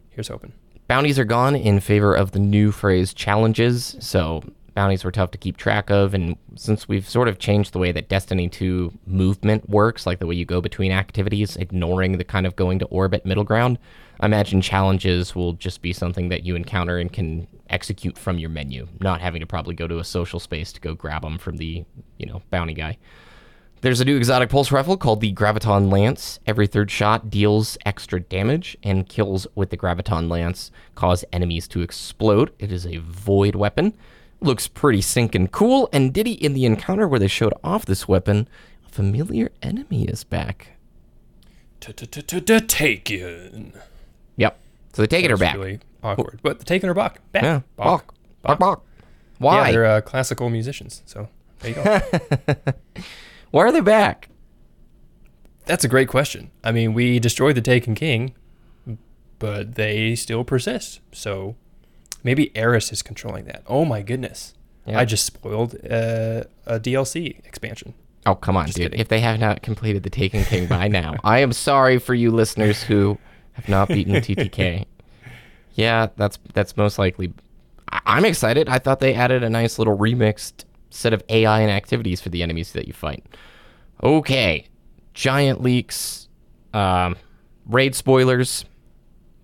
here's 0.09 0.27
hoping. 0.27 0.53
Bounties 0.87 1.17
are 1.19 1.25
gone 1.25 1.55
in 1.55 1.79
favor 1.79 2.13
of 2.13 2.31
the 2.31 2.39
new 2.39 2.71
phrase 2.71 3.13
challenges. 3.13 3.95
So 3.99 4.43
bounties 4.73 5.03
were 5.03 5.11
tough 5.11 5.31
to 5.31 5.37
keep 5.37 5.57
track 5.57 5.89
of. 5.89 6.13
And 6.13 6.37
since 6.55 6.87
we've 6.87 7.07
sort 7.07 7.27
of 7.27 7.39
changed 7.39 7.73
the 7.73 7.79
way 7.79 7.91
that 7.91 8.09
Destiny 8.09 8.49
2 8.49 8.91
movement 9.05 9.69
works, 9.69 10.05
like 10.05 10.19
the 10.19 10.27
way 10.27 10.35
you 10.35 10.45
go 10.45 10.61
between 10.61 10.91
activities, 10.91 11.55
ignoring 11.57 12.17
the 12.17 12.23
kind 12.23 12.45
of 12.45 12.55
going 12.55 12.79
to 12.79 12.85
orbit 12.85 13.25
middle 13.25 13.43
ground, 13.43 13.79
I 14.19 14.25
imagine 14.25 14.61
challenges 14.61 15.35
will 15.35 15.53
just 15.53 15.81
be 15.81 15.93
something 15.93 16.29
that 16.29 16.43
you 16.43 16.55
encounter 16.55 16.97
and 16.97 17.11
can 17.11 17.47
execute 17.69 18.17
from 18.17 18.37
your 18.37 18.49
menu, 18.49 18.87
not 18.99 19.21
having 19.21 19.41
to 19.41 19.47
probably 19.47 19.75
go 19.75 19.87
to 19.87 19.99
a 19.99 20.03
social 20.03 20.39
space 20.39 20.71
to 20.73 20.81
go 20.81 20.93
grab 20.93 21.23
them 21.23 21.37
from 21.37 21.57
the, 21.57 21.83
you 22.17 22.25
know, 22.25 22.41
bounty 22.49 22.73
guy. 22.73 22.97
There's 23.81 23.99
a 23.99 24.05
new 24.05 24.15
exotic 24.15 24.49
pulse 24.49 24.71
rifle 24.71 24.95
called 24.95 25.19
the 25.19 25.33
Graviton 25.33 25.91
Lance. 25.91 26.39
Every 26.47 26.67
third 26.67 26.89
shot 26.89 27.29
deals 27.29 27.77
extra 27.85 28.21
damage, 28.21 28.77
and 28.81 29.09
kills 29.09 29.45
with 29.55 29.71
the 29.71 29.77
Graviton 29.77 30.29
Lance 30.29 30.71
cause 30.95 31.25
enemies 31.33 31.67
to 31.67 31.81
explode. 31.81 32.53
It 32.59 32.71
is 32.71 32.85
a 32.87 32.99
void 32.99 33.55
weapon, 33.55 33.93
looks 34.43 34.67
pretty 34.67 35.01
sinking 35.01 35.47
cool. 35.47 35.89
And 35.91 36.13
Diddy, 36.13 36.33
in 36.33 36.53
the 36.53 36.65
encounter 36.65 37.07
where 37.07 37.19
they 37.19 37.27
showed 37.27 37.53
off 37.63 37.85
this 37.85 38.07
weapon, 38.07 38.47
a 38.85 38.89
familiar 38.89 39.51
enemy 39.61 40.05
is 40.05 40.23
back. 40.23 40.69
Taken. 41.79 43.73
Yep. 44.37 44.59
So 44.93 45.01
they 45.01 45.07
taking 45.07 45.29
her 45.29 45.37
back. 45.37 45.55
Really 45.55 45.79
awkward, 46.03 46.39
but 46.43 46.59
the 46.59 46.65
taking 46.65 46.87
her 46.87 46.93
back. 46.93 47.19
Back. 47.31 47.43
Yeah. 47.43 47.61
Bach. 47.75 48.13
Bach. 48.41 48.59
Bach. 48.59 48.83
Bach. 49.39 49.65
Yeah, 49.65 49.71
they're 49.71 49.85
uh, 49.85 50.01
classical 50.01 50.49
musicians. 50.49 51.01
So 51.05 51.27
there 51.59 51.71
you 51.71 51.75
go. 51.75 52.63
Why 53.51 53.63
are 53.63 53.71
they 53.71 53.81
back? 53.81 54.29
That's 55.65 55.83
a 55.83 55.87
great 55.87 56.07
question. 56.07 56.51
I 56.63 56.71
mean, 56.71 56.93
we 56.93 57.19
destroyed 57.19 57.55
the 57.55 57.61
Taken 57.61 57.95
King, 57.95 58.33
but 59.39 59.75
they 59.75 60.15
still 60.15 60.43
persist. 60.43 60.99
So 61.11 61.55
maybe 62.23 62.55
Eris 62.55 62.91
is 62.91 63.01
controlling 63.01 63.45
that. 63.45 63.63
Oh 63.67 63.85
my 63.85 64.01
goodness. 64.01 64.53
Yeah. 64.85 64.99
I 64.99 65.05
just 65.05 65.25
spoiled 65.25 65.75
uh, 65.85 66.43
a 66.65 66.79
DLC 66.79 67.39
expansion. 67.45 67.93
Oh, 68.25 68.35
come 68.35 68.55
on, 68.57 68.65
dude. 68.67 68.75
kidding. 68.75 68.99
If 68.99 69.07
they 69.09 69.19
have 69.19 69.39
not 69.39 69.61
completed 69.61 70.03
the 70.03 70.09
Taken 70.09 70.43
King 70.45 70.65
by 70.67 70.87
now, 70.87 71.15
I 71.23 71.39
am 71.39 71.51
sorry 71.53 71.99
for 71.99 72.13
you 72.13 72.31
listeners 72.31 72.83
who 72.83 73.17
have 73.53 73.67
not 73.69 73.87
beaten 73.89 74.15
TTK. 74.15 74.85
Yeah, 75.75 76.09
that's 76.17 76.37
that's 76.53 76.77
most 76.77 76.99
likely. 76.99 77.33
I- 77.91 78.01
I'm 78.05 78.25
excited. 78.25 78.69
I 78.69 78.77
thought 78.77 78.99
they 78.99 79.15
added 79.15 79.41
a 79.41 79.49
nice 79.49 79.79
little 79.79 79.97
remixed 79.97 80.65
set 80.91 81.13
of 81.13 81.23
AI 81.29 81.61
and 81.61 81.71
activities 81.71 82.21
for 82.21 82.29
the 82.29 82.43
enemies 82.43 82.73
that 82.73 82.85
you 82.85 82.93
fight. 82.93 83.25
Okay, 84.03 84.67
giant 85.15 85.61
leaks, 85.63 86.27
um, 86.75 87.15
raid 87.65 87.95
spoilers. 87.95 88.65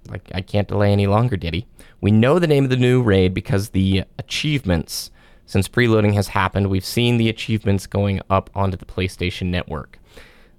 Like 0.08 0.30
I 0.36 0.42
can't 0.42 0.68
delay 0.68 0.92
any 0.92 1.08
longer, 1.08 1.36
Diddy. 1.36 1.66
We 2.02 2.12
know 2.12 2.40
the 2.40 2.48
name 2.48 2.64
of 2.64 2.70
the 2.70 2.78
new 2.78 3.02
raid 3.02 3.34
because 3.34 3.70
the 3.70 4.06
achievements, 4.18 5.12
since 5.46 5.68
preloading 5.68 6.14
has 6.14 6.30
happened, 6.30 6.70
we've 6.70 6.86
seen 6.86 7.18
the 7.18 7.28
achievements 7.28 7.88
going 7.88 8.22
up 8.30 8.50
onto 8.56 8.78
the 8.78 8.86
PlayStation 8.86 9.48
Network. 9.48 10.00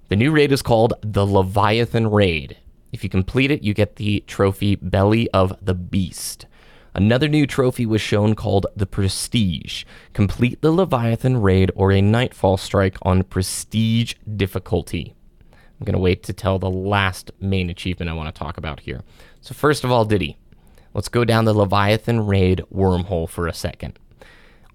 The 0.09 0.15
new 0.15 0.31
raid 0.31 0.51
is 0.51 0.61
called 0.61 0.93
the 1.01 1.25
Leviathan 1.25 2.11
Raid. 2.11 2.57
If 2.91 3.03
you 3.03 3.09
complete 3.09 3.49
it, 3.49 3.63
you 3.63 3.73
get 3.73 3.95
the 3.95 4.23
trophy 4.27 4.75
Belly 4.75 5.29
of 5.31 5.57
the 5.65 5.73
Beast. 5.73 6.45
Another 6.93 7.27
new 7.27 7.47
trophy 7.47 7.85
was 7.85 8.01
shown 8.01 8.35
called 8.35 8.67
the 8.75 8.85
Prestige. 8.85 9.85
Complete 10.13 10.61
the 10.61 10.71
Leviathan 10.71 11.41
Raid 11.41 11.71
or 11.73 11.91
a 11.91 12.01
Nightfall 12.01 12.57
Strike 12.57 12.97
on 13.01 13.23
Prestige 13.23 14.13
difficulty. 14.35 15.15
I'm 15.51 15.85
going 15.85 15.93
to 15.93 15.99
wait 15.99 16.21
to 16.23 16.33
tell 16.33 16.59
the 16.59 16.69
last 16.69 17.31
main 17.39 17.69
achievement 17.69 18.11
I 18.11 18.13
want 18.13 18.33
to 18.33 18.37
talk 18.37 18.57
about 18.57 18.81
here. 18.81 19.01
So, 19.39 19.55
first 19.55 19.83
of 19.83 19.91
all, 19.91 20.05
Diddy, 20.05 20.37
let's 20.93 21.09
go 21.09 21.25
down 21.25 21.45
the 21.45 21.53
Leviathan 21.53 22.25
Raid 22.25 22.63
wormhole 22.73 23.29
for 23.29 23.47
a 23.47 23.53
second. 23.53 23.97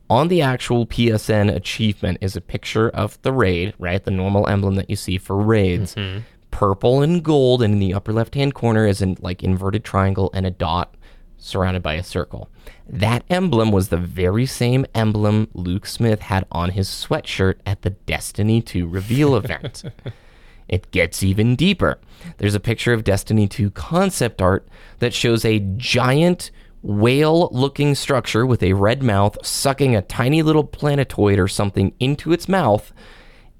On 0.08 0.28
the 0.28 0.40
actual 0.40 0.86
PSN 0.86 1.52
achievement 1.54 2.18
is 2.20 2.36
a 2.36 2.40
picture 2.40 2.88
of 2.90 3.20
the 3.22 3.32
raid, 3.32 3.74
right? 3.78 4.02
The 4.02 4.12
normal 4.12 4.46
emblem 4.46 4.76
that 4.76 4.88
you 4.88 4.96
see 4.96 5.18
for 5.18 5.36
raids. 5.36 5.94
Mm-hmm. 5.96 6.20
Purple 6.52 7.02
and 7.02 7.22
gold, 7.22 7.62
and 7.62 7.74
in 7.74 7.80
the 7.80 7.92
upper 7.92 8.12
left 8.12 8.34
hand 8.34 8.54
corner 8.54 8.86
is 8.86 9.02
an 9.02 9.16
like 9.20 9.42
inverted 9.42 9.84
triangle 9.84 10.30
and 10.32 10.46
a 10.46 10.50
dot 10.50 10.94
surrounded 11.38 11.82
by 11.82 11.94
a 11.94 12.02
circle. 12.02 12.48
That 12.88 13.24
emblem 13.28 13.72
was 13.72 13.88
the 13.88 13.96
very 13.96 14.46
same 14.46 14.86
emblem 14.94 15.48
Luke 15.52 15.86
Smith 15.86 16.20
had 16.20 16.46
on 16.50 16.70
his 16.70 16.88
sweatshirt 16.88 17.56
at 17.66 17.82
the 17.82 17.90
Destiny 17.90 18.62
2 18.62 18.86
reveal 18.86 19.36
event. 19.36 19.84
It 20.68 20.90
gets 20.90 21.22
even 21.22 21.56
deeper. 21.56 21.98
There's 22.38 22.54
a 22.54 22.60
picture 22.60 22.92
of 22.92 23.04
Destiny 23.04 23.46
2 23.46 23.70
concept 23.70 24.42
art 24.42 24.66
that 24.98 25.14
shows 25.14 25.44
a 25.44 25.60
giant 25.76 26.50
whale 26.82 27.48
looking 27.52 27.94
structure 27.94 28.46
with 28.46 28.62
a 28.62 28.72
red 28.72 29.02
mouth 29.02 29.36
sucking 29.44 29.96
a 29.96 30.02
tiny 30.02 30.42
little 30.42 30.64
planetoid 30.64 31.38
or 31.38 31.48
something 31.48 31.92
into 31.98 32.32
its 32.32 32.48
mouth. 32.48 32.92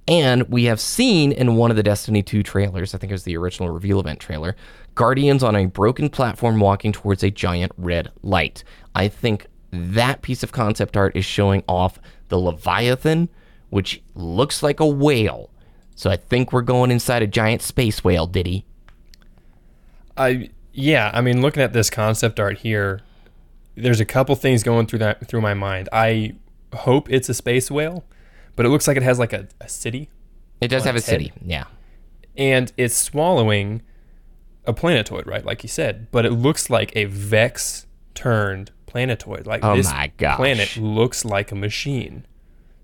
And 0.09 0.45
we 0.49 0.65
have 0.65 0.81
seen 0.81 1.33
in 1.33 1.57
one 1.57 1.71
of 1.71 1.77
the 1.77 1.83
Destiny 1.83 2.23
2 2.23 2.45
trailers, 2.45 2.95
I 2.95 2.99
think 2.99 3.11
it 3.11 3.15
was 3.15 3.25
the 3.25 3.37
original 3.37 3.71
reveal 3.71 3.99
event 3.99 4.21
trailer, 4.21 4.55
Guardians 4.95 5.43
on 5.43 5.57
a 5.57 5.67
broken 5.67 6.09
platform 6.09 6.61
walking 6.61 6.93
towards 6.93 7.25
a 7.25 7.31
giant 7.31 7.73
red 7.77 8.13
light. 8.23 8.63
I 8.95 9.09
think 9.09 9.49
that 9.73 10.23
piece 10.23 10.43
of 10.43 10.53
concept 10.53 10.97
art 10.97 11.17
is 11.17 11.25
showing 11.25 11.65
off 11.69 11.99
the 12.29 12.39
Leviathan, 12.39 13.29
which 13.71 14.03
looks 14.15 14.63
like 14.63 14.79
a 14.79 14.87
whale. 14.87 15.51
So 15.97 16.11
I 16.11 16.17
think 16.17 16.53
we're 16.53 16.63
going 16.63 16.91
inside 16.93 17.23
a 17.23 17.27
giant 17.27 17.63
space 17.63 18.05
whale, 18.05 18.27
Diddy. 18.29 18.65
I 20.17 20.51
yeah, 20.73 21.11
I 21.15 21.21
mean, 21.23 21.41
looking 21.41 21.63
at 21.63 21.73
this 21.73 21.89
concept 21.91 22.39
art 22.39 22.59
here, 22.59 23.01
there's 23.77 24.01
a 24.01 24.05
couple 24.05 24.37
things 24.37 24.63
going 24.63 24.87
through 24.87 24.99
that 25.01 25.27
through 25.27 25.41
my 25.41 25.55
mind. 25.55 25.89
I 25.93 26.35
hope 26.75 27.11
it's 27.11 27.29
a 27.29 27.35
space 27.35 27.71
whale, 27.71 28.05
but 28.57 28.67
it 28.67 28.69
looks 28.69 28.87
like 28.87 28.97
it 28.97 29.03
has 29.03 29.19
like 29.19 29.33
a, 29.33 29.49
a 29.61 29.69
city, 29.69 30.11
It 30.61 30.69
does 30.69 30.85
have 30.85 30.95
a 30.95 30.99
its 30.99 31.07
city. 31.07 31.33
Yeah. 31.43 31.65
and 32.37 32.73
it's 32.77 32.95
swallowing 32.97 33.83
a 34.67 34.73
planetoid, 34.75 35.27
right? 35.27 35.45
Like 35.45 35.63
you 35.63 35.69
said, 35.69 36.11
but 36.11 36.27
it 36.27 36.33
looks 36.33 36.69
like 36.69 36.95
a 36.95 37.05
Vex 37.07 37.87
turned 38.15 38.71
planetoid. 38.87 39.47
Like 39.47 39.65
Oh 39.65 39.77
this 39.77 39.91
planet 40.37 40.77
looks 40.77 41.25
like 41.25 41.53
a 41.53 41.55
machine. 41.55 42.27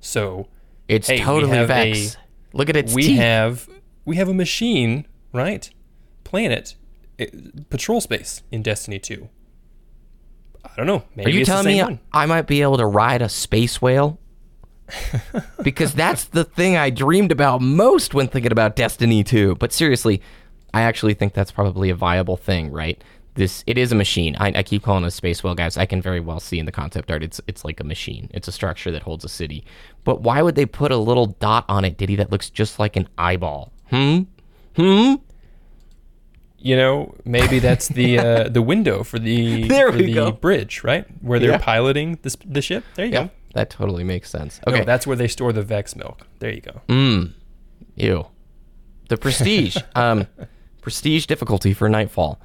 So 0.00 0.48
It's 0.88 1.08
Hey, 1.08 1.18
totally 1.18 1.66
Vex. 1.66 2.16
Look 2.52 2.68
at 2.68 2.76
its 2.76 2.94
we 2.94 3.02
teeth. 3.02 3.18
have 3.18 3.68
we 4.04 4.16
have 4.16 4.28
a 4.28 4.34
machine, 4.34 5.06
right? 5.32 5.68
Planet, 6.24 6.74
eh, 7.18 7.26
patrol 7.70 8.00
space 8.00 8.42
in 8.50 8.62
Destiny 8.62 8.98
2. 8.98 9.28
I 10.64 10.70
don't 10.76 10.86
know. 10.86 11.04
Maybe 11.16 11.30
Are 11.30 11.34
you 11.34 11.44
telling 11.44 11.66
me 11.66 11.82
one. 11.82 12.00
I 12.12 12.26
might 12.26 12.46
be 12.46 12.62
able 12.62 12.78
to 12.78 12.86
ride 12.86 13.22
a 13.22 13.28
space 13.28 13.82
whale? 13.82 14.18
because 15.62 15.94
that's 15.94 16.24
the 16.24 16.44
thing 16.44 16.76
I 16.76 16.90
dreamed 16.90 17.32
about 17.32 17.60
most 17.62 18.14
when 18.14 18.28
thinking 18.28 18.52
about 18.52 18.76
Destiny 18.76 19.24
2. 19.24 19.56
But 19.56 19.72
seriously, 19.72 20.20
I 20.74 20.82
actually 20.82 21.14
think 21.14 21.34
that's 21.34 21.50
probably 21.50 21.90
a 21.90 21.94
viable 21.94 22.36
thing, 22.36 22.70
right? 22.70 23.02
This 23.34 23.64
it 23.66 23.78
is 23.78 23.92
a 23.92 23.94
machine. 23.94 24.36
I, 24.38 24.48
I 24.56 24.62
keep 24.62 24.82
calling 24.82 25.04
it 25.04 25.06
a 25.06 25.10
space 25.10 25.42
whale, 25.42 25.54
guys. 25.54 25.78
I 25.78 25.86
can 25.86 26.02
very 26.02 26.20
well 26.20 26.38
see 26.38 26.58
in 26.58 26.66
the 26.66 26.72
concept 26.72 27.10
art 27.10 27.22
it's 27.22 27.40
it's 27.46 27.64
like 27.64 27.80
a 27.80 27.84
machine. 27.84 28.28
It's 28.34 28.46
a 28.46 28.52
structure 28.52 28.90
that 28.90 29.02
holds 29.02 29.24
a 29.24 29.28
city. 29.28 29.64
But 30.04 30.20
why 30.20 30.42
would 30.42 30.54
they 30.54 30.66
put 30.66 30.92
a 30.92 30.98
little 30.98 31.26
dot 31.26 31.64
on 31.68 31.84
it, 31.84 31.96
Diddy, 31.96 32.16
that 32.16 32.30
looks 32.30 32.50
just 32.50 32.78
like 32.78 32.94
an 32.96 33.08
eyeball? 33.16 33.72
Hmm? 33.88 34.22
Hmm? 34.76 35.14
You 36.58 36.76
know, 36.76 37.14
maybe 37.24 37.58
that's 37.58 37.88
the 37.88 38.18
uh, 38.26 38.48
the 38.48 38.62
window 38.62 39.02
for 39.02 39.18
the 39.18 39.64
There 39.68 39.90
for 39.90 39.98
the 39.98 40.12
go. 40.12 40.30
bridge, 40.32 40.84
right? 40.84 41.06
Where 41.22 41.38
they're 41.38 41.52
Yeah. 41.52 41.58
piloting 41.58 42.18
the, 42.22 42.36
the 42.46 42.62
ship. 42.62 42.84
There 42.94 43.06
you 43.06 43.12
Yeah. 43.12 43.24
go. 43.24 43.30
That 43.54 43.70
totally 43.70 44.04
makes 44.04 44.30
sense. 44.30 44.60
No, 44.66 44.72
Okay. 44.74 44.84
that's 44.84 45.06
where 45.06 45.16
they 45.16 45.28
store 45.28 45.52
the 45.52 45.62
Vex 45.62 45.94
milk. 45.96 46.26
There 46.38 46.50
you 46.50 46.60
go. 46.60 46.80
Mm. 46.88 47.32
Ew. 47.96 48.26
The 49.08 49.16
prestige. 49.16 49.76
um, 49.94 50.26
prestige 50.80 51.26
difficulty 51.26 51.74
for 51.74 51.88
Nightfall. 51.88 52.40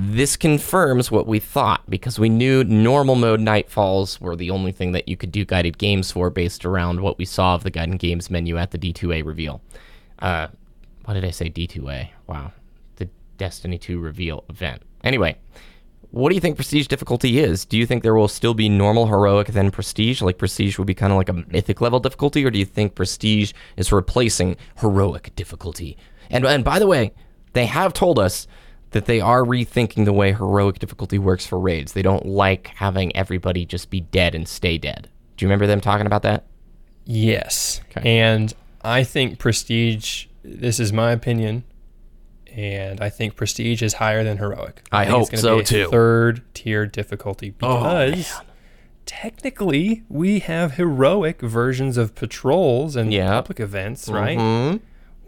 This 0.00 0.36
confirms 0.36 1.10
what 1.10 1.26
we 1.26 1.40
thought 1.40 1.82
because 1.90 2.20
we 2.20 2.28
knew 2.28 2.62
normal 2.62 3.16
mode 3.16 3.40
Nightfalls 3.40 4.20
were 4.20 4.36
the 4.36 4.48
only 4.48 4.70
thing 4.70 4.92
that 4.92 5.08
you 5.08 5.16
could 5.16 5.32
do 5.32 5.44
guided 5.44 5.76
games 5.76 6.12
for 6.12 6.30
based 6.30 6.64
around 6.64 7.00
what 7.00 7.18
we 7.18 7.24
saw 7.24 7.56
of 7.56 7.64
the 7.64 7.70
guided 7.70 7.98
games 7.98 8.30
menu 8.30 8.56
at 8.56 8.70
the 8.70 8.78
D2A 8.78 9.24
reveal. 9.26 9.60
Uh, 10.20 10.46
what 11.04 11.14
did 11.14 11.24
I 11.24 11.32
say? 11.32 11.50
D2A. 11.50 12.10
Wow. 12.28 12.52
The 12.94 13.08
Destiny 13.38 13.76
2 13.76 13.98
reveal 13.98 14.44
event. 14.48 14.82
Anyway, 15.02 15.36
what 16.12 16.28
do 16.28 16.36
you 16.36 16.40
think 16.40 16.54
prestige 16.54 16.86
difficulty 16.86 17.40
is? 17.40 17.64
Do 17.64 17.76
you 17.76 17.84
think 17.84 18.04
there 18.04 18.14
will 18.14 18.28
still 18.28 18.54
be 18.54 18.68
normal 18.68 19.08
heroic 19.08 19.48
then 19.48 19.72
prestige? 19.72 20.22
Like 20.22 20.38
prestige 20.38 20.78
would 20.78 20.86
be 20.86 20.94
kind 20.94 21.12
of 21.12 21.16
like 21.16 21.28
a 21.28 21.44
mythic 21.50 21.80
level 21.80 21.98
difficulty, 21.98 22.44
or 22.44 22.52
do 22.52 22.60
you 22.60 22.64
think 22.64 22.94
prestige 22.94 23.52
is 23.76 23.90
replacing 23.90 24.58
heroic 24.76 25.34
difficulty? 25.34 25.98
And 26.30 26.46
and 26.46 26.62
by 26.62 26.78
the 26.78 26.86
way, 26.86 27.14
they 27.52 27.66
have 27.66 27.92
told 27.92 28.20
us 28.20 28.46
that 28.90 29.06
they 29.06 29.20
are 29.20 29.42
rethinking 29.42 30.04
the 30.04 30.12
way 30.12 30.32
heroic 30.32 30.78
difficulty 30.78 31.18
works 31.18 31.46
for 31.46 31.58
raids. 31.58 31.92
They 31.92 32.02
don't 32.02 32.26
like 32.26 32.68
having 32.76 33.14
everybody 33.14 33.64
just 33.64 33.90
be 33.90 34.00
dead 34.00 34.34
and 34.34 34.48
stay 34.48 34.78
dead. 34.78 35.08
Do 35.36 35.44
you 35.44 35.48
remember 35.48 35.66
them 35.66 35.80
talking 35.80 36.06
about 36.06 36.22
that? 36.22 36.44
Yes. 37.04 37.80
Okay. 37.90 38.18
And 38.18 38.52
I 38.82 39.04
think 39.04 39.38
Prestige, 39.38 40.26
this 40.42 40.80
is 40.80 40.92
my 40.92 41.12
opinion, 41.12 41.64
and 42.52 43.00
I 43.00 43.08
think 43.08 43.36
Prestige 43.36 43.82
is 43.82 43.94
higher 43.94 44.24
than 44.24 44.38
Heroic. 44.38 44.82
I 44.90 45.02
it's 45.02 45.10
hope 45.10 45.30
gonna 45.30 45.40
so, 45.40 45.56
be 45.56 45.62
a 45.62 45.64
too. 45.64 45.84
Oh, 45.86 45.90
Third 45.90 46.42
tier 46.54 46.86
difficulty 46.86 47.50
because 47.50 48.40
technically 49.06 50.02
we 50.08 50.40
have 50.40 50.72
heroic 50.72 51.40
versions 51.40 51.96
of 51.96 52.14
patrols 52.14 52.96
and 52.96 53.12
public 53.12 53.60
events, 53.60 54.08
right? 54.08 54.38
Hmm? 54.38 54.76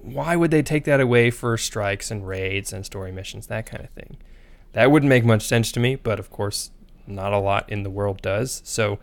Why 0.03 0.37
would 0.37 0.51
they 0.51 0.63
take 0.63 0.85
that 0.85 1.01
away 1.01 1.31
for 1.31 1.57
strikes 1.57 2.11
and 2.11 2.27
raids 2.27 2.73
and 2.73 2.85
story 2.87 3.13
missions, 3.13 3.47
that 3.49 3.67
kind 3.67 3.83
of 3.85 3.91
thing? 3.91 4.17
That 4.73 4.91
wouldn't 4.91 5.09
make 5.11 5.25
much 5.25 5.47
sense 5.47 5.73
to 5.73 5.81
me, 5.81 5.97
but 5.97 6.19
of 6.19 6.31
course, 6.31 6.71
not 7.07 7.33
a 7.33 7.39
lot 7.39 7.69
in 7.71 7.83
the 7.83 7.91
world 7.91 8.23
does. 8.23 8.63
So, 8.65 8.99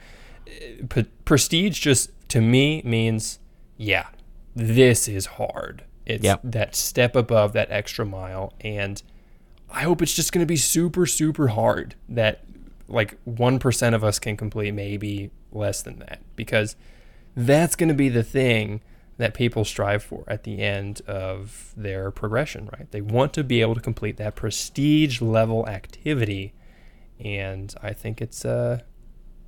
uh, 0.48 0.86
p- 0.90 1.06
prestige 1.26 1.80
just 1.80 2.10
to 2.30 2.42
me 2.42 2.82
means, 2.86 3.40
yeah, 3.76 4.08
this 4.56 5.08
is 5.08 5.26
hard. 5.26 5.84
It's 6.06 6.24
Yep. 6.24 6.40
that 6.46 6.76
step 6.76 7.16
above 7.16 7.54
that 7.54 7.70
extra 7.70 8.06
mile, 8.06 8.54
and 8.62 9.02
I 9.70 9.82
hope 9.82 10.02
it's 10.02 10.16
just 10.16 10.32
going 10.32 10.42
to 10.42 10.48
be 10.48 10.56
super, 10.56 11.06
super 11.06 11.50
hard. 11.50 11.96
That 12.08 12.44
like 12.88 13.18
1% 13.26 13.94
of 13.94 14.04
us 14.06 14.18
can 14.18 14.38
complete, 14.38 14.72
maybe 14.74 15.30
less 15.52 15.82
than 15.82 16.00
that, 16.00 16.22
because 16.38 16.78
that's 17.36 17.76
going 17.76 17.90
to 17.90 17.96
be 17.96 18.08
the 18.08 18.24
thing 18.24 18.80
that 19.18 19.34
people 19.34 19.66
strive 19.66 20.04
for 20.04 20.24
at 20.28 20.44
the 20.44 20.60
end 20.60 21.02
of 21.08 21.74
their 21.76 22.12
progression, 22.12 22.70
right? 22.74 22.90
They 22.92 23.02
want 23.02 23.34
to 23.34 23.44
be 23.44 23.62
able 23.62 23.76
to 23.76 23.82
complete 23.82 24.18
that 24.18 24.36
prestige 24.36 25.22
level 25.22 25.68
activity, 25.68 26.54
and 27.20 27.74
I 27.82 27.94
think 27.94 28.22
it's 28.22 28.46
uh, 28.46 28.82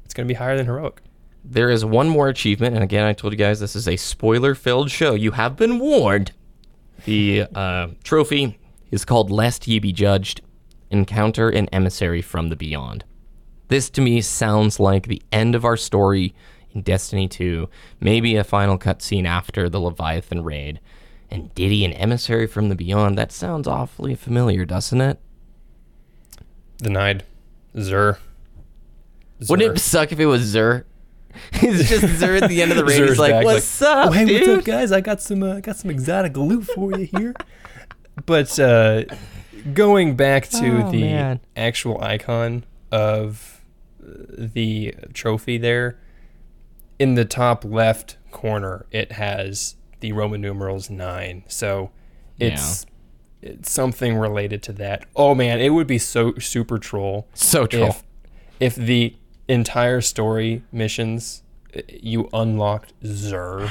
it's 0.05 0.13
going 0.13 0.27
to 0.27 0.32
be 0.32 0.38
higher 0.38 0.58
than 0.58 0.65
heroic. 0.65 1.01
There 1.43 1.69
is 1.69 1.86
one 1.86 2.10
more 2.10 2.27
achievement, 2.27 2.75
and 2.75 2.84
again, 2.84 3.05
I 3.05 3.13
told 3.13 3.32
you 3.32 3.38
guys 3.38 3.60
this 3.60 3.75
is 3.75 3.88
a 3.88 3.95
spoiler-filled 3.95 4.91
show. 4.91 5.13
You 5.13 5.32
have 5.32 5.55
been 5.55 5.79
warned. 5.79 6.34
The 7.05 7.45
uh, 7.55 7.89
trophy 8.03 8.60
is 8.91 9.05
called 9.05 9.32
"Lest 9.32 9.67
Ye 9.67 9.79
Be 9.79 9.93
Judged." 9.93 10.41
Encounter 10.91 11.49
an 11.49 11.69
emissary 11.71 12.23
from 12.23 12.49
the 12.49 12.55
beyond. 12.55 13.05
This 13.67 13.91
to 13.91 14.01
me 14.01 14.21
sounds 14.21 14.79
like 14.79 15.05
the 15.05 15.21
end 15.32 15.53
of 15.53 15.63
our 15.63 15.77
story 15.77 16.34
in 16.73 16.82
Destiny 16.82 17.27
2, 17.27 17.67
maybe 17.99 18.36
a 18.36 18.43
final 18.43 18.77
cutscene 18.77 19.25
after 19.25 19.69
the 19.69 19.79
Leviathan 19.79 20.43
raid. 20.43 20.79
And 21.32 21.53
Diddy, 21.55 21.86
an 21.86 21.93
emissary 21.93 22.47
from 22.47 22.69
the 22.69 22.75
beyond, 22.75 23.17
that 23.17 23.32
sounds 23.32 23.67
awfully 23.67 24.15
familiar, 24.15 24.65
doesn't 24.65 24.99
it? 25.01 25.19
Denied. 26.77 27.23
Xur. 27.75 28.17
Wouldn't 29.47 29.77
it 29.77 29.79
suck 29.79 30.12
if 30.12 30.19
it 30.19 30.25
was 30.25 30.53
Xur? 30.55 30.84
He's 31.53 31.88
just 31.89 32.03
Xur 32.05 32.41
at 32.41 32.49
the 32.49 32.62
end 32.62 32.71
of 32.71 32.77
the 32.77 32.86
raid. 32.86 33.08
He's 33.08 33.19
like, 33.19 33.32
back, 33.32 33.45
"What's 33.45 33.82
like, 33.82 33.97
up, 33.97 34.10
"Oh, 34.10 34.12
hey, 34.12 34.25
dude?" 34.25 34.47
what's 34.47 34.60
up, 34.60 34.65
guys? 34.65 34.91
I 34.91 35.01
got 35.01 35.21
some, 35.21 35.43
uh, 35.43 35.60
got 35.60 35.75
some 35.77 35.91
exotic 35.91 36.36
loot 36.36 36.65
for 36.65 36.97
you 36.97 37.05
here. 37.05 37.36
but 38.25 38.60
uh, 38.60 39.03
going 39.73 40.15
back 40.15 40.47
to 40.49 40.84
Oh, 40.88 40.91
the 40.91 41.01
man. 41.01 41.39
actual 41.55 42.01
icon 42.01 42.65
of 42.91 43.62
uh, 44.03 44.08
the 44.38 44.95
trophy 45.13 45.58
there, 45.58 45.99
in 46.99 47.15
the 47.15 47.25
top 47.25 47.63
left 47.65 48.17
corner, 48.31 48.85
it 48.91 49.13
has 49.13 49.75
the 50.01 50.12
Roman 50.12 50.41
numerals 50.41 50.89
nine. 50.89 51.43
So 51.47 51.91
it's 52.39 52.85
it's 53.41 53.71
something 53.71 54.17
related 54.17 54.62
to 54.63 54.73
that. 54.73 55.05
Oh 55.15 55.33
man, 55.33 55.59
it 55.59 55.69
would 55.69 55.88
be 55.88 55.97
so 55.97 56.33
super 56.39 56.77
troll 56.77 57.27
So 57.33 57.65
troll. 57.65 57.88
if 57.89 58.03
if 58.59 58.75
the 58.75 59.15
entire 59.47 60.01
story 60.01 60.63
missions 60.71 61.41
uh, 61.75 61.81
you 61.88 62.29
unlocked 62.33 62.93
Xur 63.01 63.69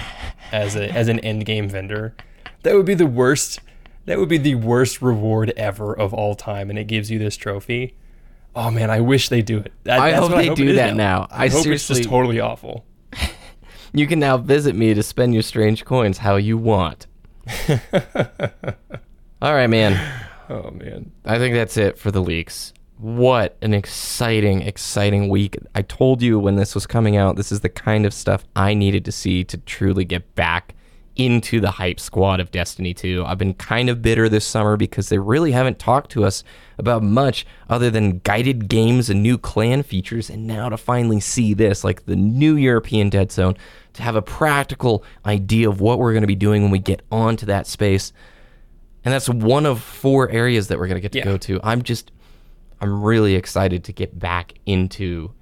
as 0.53 0.75
a 0.77 0.91
as 0.91 1.09
an 1.09 1.21
end 1.21 1.45
game 1.47 1.69
vendor, 1.69 2.15
that 2.63 2.75
would 2.75 2.87
be 2.87 2.95
the 2.95 3.07
worst. 3.07 3.61
That 4.07 4.19
would 4.19 4.29
be 4.31 4.39
the 4.39 4.55
worst 4.55 5.03
reward 5.03 5.53
ever 5.57 5.93
of 5.93 6.15
all 6.15 6.35
time, 6.35 6.71
and 6.71 6.79
it 6.79 6.85
gives 6.85 7.11
you 7.11 7.19
this 7.19 7.37
trophy. 7.37 7.95
Oh 8.57 8.71
man, 8.71 8.91
I 8.91 9.01
wish 9.01 9.29
they 9.29 9.43
do 9.43 9.59
it. 9.59 9.73
That- 9.85 10.01
I 10.01 10.13
that's 10.13 10.27
hope 10.27 10.37
they 10.37 10.49
it 10.49 10.57
do 10.57 10.73
that 10.75 10.97
now. 10.97 11.27
I, 11.31 11.45
I 11.45 11.49
hope 11.49 11.67
it's 11.67 11.87
just 11.87 12.05
totally 12.05 12.41
awful. 12.41 12.87
You 13.93 14.07
can 14.07 14.19
now 14.19 14.37
visit 14.37 14.75
me 14.75 14.95
to 14.95 15.03
spend 15.03 15.35
your 15.35 15.43
strange 15.43 15.85
coins 15.85 16.19
how 16.19 16.37
you 16.37 16.59
want. 16.59 17.07
All 19.41 19.55
right, 19.55 19.69
man. 19.69 20.25
Oh 20.51 20.71
man, 20.71 21.13
I 21.25 21.39
think 21.39 21.55
that's 21.55 21.77
it 21.77 21.99
for 21.99 22.11
the 22.11 22.21
leaks. 22.21 22.73
What 22.99 23.57
an 23.63 23.75
exciting, 23.75 24.63
exciting 24.63 25.29
week. 25.29 25.57
I 25.75 25.83
told 25.83 26.21
you 26.21 26.39
when 26.39 26.57
this 26.57 26.75
was 26.75 26.87
coming 26.87 27.17
out, 27.17 27.37
this 27.37 27.53
is 27.53 27.61
the 27.61 27.69
kind 27.69 28.05
of 28.05 28.13
stuff 28.13 28.45
I 28.57 28.75
needed 28.75 29.05
to 29.05 29.13
see 29.13 29.45
to 29.45 29.59
truly 29.59 30.05
get 30.05 30.35
back 30.35 30.75
into 31.19 31.61
the 31.61 31.73
hype 31.73 31.99
squad 32.01 32.39
of 32.41 32.51
Destiny 32.53 32.95
2. 32.95 33.25
I've 33.27 33.39
been 33.39 33.55
kind 33.55 33.91
of 33.91 34.01
bitter 34.01 34.29
this 34.29 34.47
summer 34.47 34.77
because 34.77 35.09
they 35.09 35.19
really 35.19 35.51
haven't 35.53 35.79
talked 35.79 36.11
to 36.13 36.25
us 36.25 36.45
about 36.79 37.03
much 37.03 37.45
other 37.69 37.91
than 37.91 38.21
guided 38.21 38.69
games 38.69 39.11
and 39.11 39.21
new 39.23 39.37
clan 39.37 39.83
features. 39.83 40.31
And 40.31 40.47
now 40.47 40.69
to 40.69 40.77
finally 40.77 41.19
see 41.21 41.55
this, 41.55 41.83
like 41.83 42.07
the 42.07 42.15
new 42.17 42.55
European 42.57 43.11
Dead 43.11 43.33
Zone, 43.33 43.57
to 43.95 44.03
have 44.03 44.15
a 44.15 44.23
practical 44.23 45.03
idea 45.27 45.69
of 45.69 45.81
what 45.81 45.99
we're 45.99 46.13
going 46.13 46.23
to 46.23 46.29
be 46.29 46.37
doing 46.37 46.63
when 46.63 46.71
we 46.71 46.79
get 46.79 47.03
onto 47.11 47.45
that 47.47 47.67
space. 47.67 48.13
And 49.05 49.13
that's 49.13 49.29
one 49.29 49.67
of 49.67 49.83
four 49.83 50.31
areas 50.31 50.69
that 50.69 50.79
we're 50.79 50.87
going 50.87 50.97
to 50.97 51.01
get 51.03 51.13
to 51.13 51.19
Yeah. 51.19 51.25
go 51.25 51.37
to. 51.37 51.61
I'm 51.65 51.83
just, 51.83 52.13
I'm 52.81 53.03
really 53.03 53.35
excited 53.35 53.83
to 53.85 53.93
get 53.93 54.19
back 54.19 54.55
into 54.67 55.33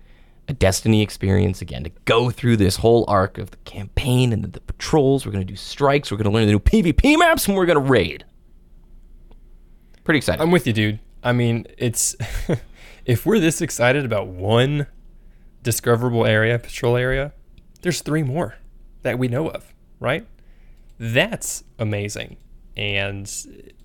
a 0.49 0.53
Destiny 0.53 1.03
experience 1.03 1.61
again, 1.61 1.85
to 1.85 1.91
go 2.05 2.31
through 2.31 2.57
this 2.57 2.77
whole 2.77 3.05
arc 3.09 3.39
of 3.39 3.51
the 3.51 3.57
campaign 3.59 4.33
and 4.33 4.45
the, 4.45 4.49
the 4.49 4.61
patrols. 4.61 5.27
We're 5.27 5.33
going 5.33 5.47
to 5.47 5.53
do 5.53 5.57
strikes. 5.57 6.11
We're 6.11 6.19
going 6.19 6.31
to 6.31 6.31
learn 6.31 6.47
the 6.47 6.53
new 6.53 6.61
PvP 6.61 7.19
maps, 7.19 7.49
and 7.49 7.57
we're 7.57 7.67
going 7.67 7.83
to 7.83 7.91
raid. 7.91 8.25
Pretty 10.05 10.19
excited. 10.19 10.41
I'm 10.41 10.53
with 10.53 10.67
you, 10.67 10.73
dude. 10.73 11.01
I 11.25 11.33
mean, 11.33 11.67
it's 11.77 12.15
if 13.05 13.27
we're 13.27 13.41
this 13.41 13.61
excited 13.61 14.05
about 14.05 14.29
one 14.29 14.87
discoverable 15.63 16.25
area, 16.25 16.59
patrol 16.59 16.97
area, 16.97 17.33
there's 17.83 18.01
three 18.01 18.23
more 18.23 18.57
that 19.03 19.19
we 19.19 19.27
know 19.27 19.49
of, 19.49 19.75
right? 19.99 20.27
That's 20.99 21.65
amazing. 21.79 22.37
And 22.77 23.27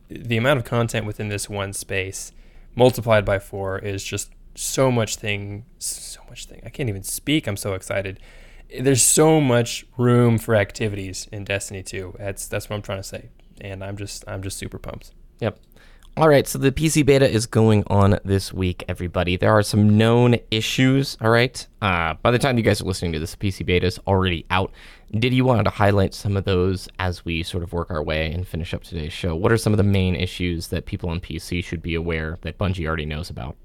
the 0.10 0.38
amount 0.38 0.60
of 0.60 0.66
content 0.66 1.06
within 1.06 1.30
this 1.30 1.50
one 1.50 1.74
space 1.74 2.32
multiplied 2.76 3.26
by 3.26 3.40
4 3.40 3.80
is 3.80 4.04
just 4.04 4.32
so 4.56 4.92
much 4.92 5.16
thing, 5.16 5.66
so 5.78 6.22
much 6.30 6.46
thing. 6.46 6.62
I 6.66 6.70
can't 6.70 6.90
even 6.90 7.04
speak. 7.04 7.48
I'm 7.48 7.58
so 7.58 7.74
excited. 7.74 8.20
There's 8.80 9.04
so 9.04 9.42
much 9.42 9.86
room 9.98 10.38
for 10.38 10.56
activities 10.56 11.28
in 11.32 11.44
Destiny 11.44 11.84
2. 11.84 12.16
That's 12.18 12.48
that's 12.48 12.70
what 12.70 12.76
I'm 12.76 12.82
trying 12.82 13.00
to 13.00 13.04
say. 13.04 13.30
And 13.60 13.84
I'm 13.84 13.98
just 13.98 14.24
I'm 14.28 14.42
just 14.42 14.58
super 14.58 14.78
pumped. 14.78 15.12
Yep. 15.40 15.60
All 16.18 16.28
right, 16.28 16.46
so 16.46 16.60
the 16.60 16.74
PC 16.74 17.06
beta 17.06 17.28
is 17.28 17.46
going 17.46 17.86
on 17.88 18.20
this 18.26 18.52
week, 18.52 18.84
everybody. 18.90 19.38
There 19.38 19.52
are 19.52 19.64
some 19.64 19.98
known 19.98 20.36
issues, 20.52 21.18
all 21.22 21.30
right? 21.30 21.66
Uh, 21.82 22.16
by 22.16 22.32
the 22.32 22.38
time 22.38 22.58
you 22.58 22.66
guys 22.66 22.82
are 22.82 22.86
listening 22.86 23.14
to 23.14 23.20
this, 23.20 23.34
PC 23.34 23.66
beta 23.66 23.88
is 23.88 23.98
already 24.06 24.46
out. 24.50 24.74
Did 25.12 25.34
you 25.34 25.46
want 25.46 25.64
to 25.64 25.72
highlight 25.72 26.14
some 26.14 26.36
of 26.36 26.44
those 26.44 26.90
as 27.00 27.24
we 27.24 27.44
sort 27.44 27.64
of 27.64 27.72
work 27.72 27.90
our 27.90 28.04
way 28.04 28.30
and 28.30 28.46
finish 28.46 28.74
up 28.74 28.84
today's 28.84 29.14
show? 29.14 29.38
What 29.38 29.54
are 29.54 29.58
some 29.58 29.72
of 29.72 29.78
the 29.78 29.84
main 29.84 30.16
issues 30.16 30.68
that 30.68 30.86
people 30.86 31.10
on 31.10 31.22
PC 31.22 31.64
should 31.64 31.82
be 31.82 31.96
aware 31.96 32.38
that 32.42 32.58
Bungie 32.58 32.86
already 32.86 33.06
knows 33.06 33.30
about? 33.30 33.56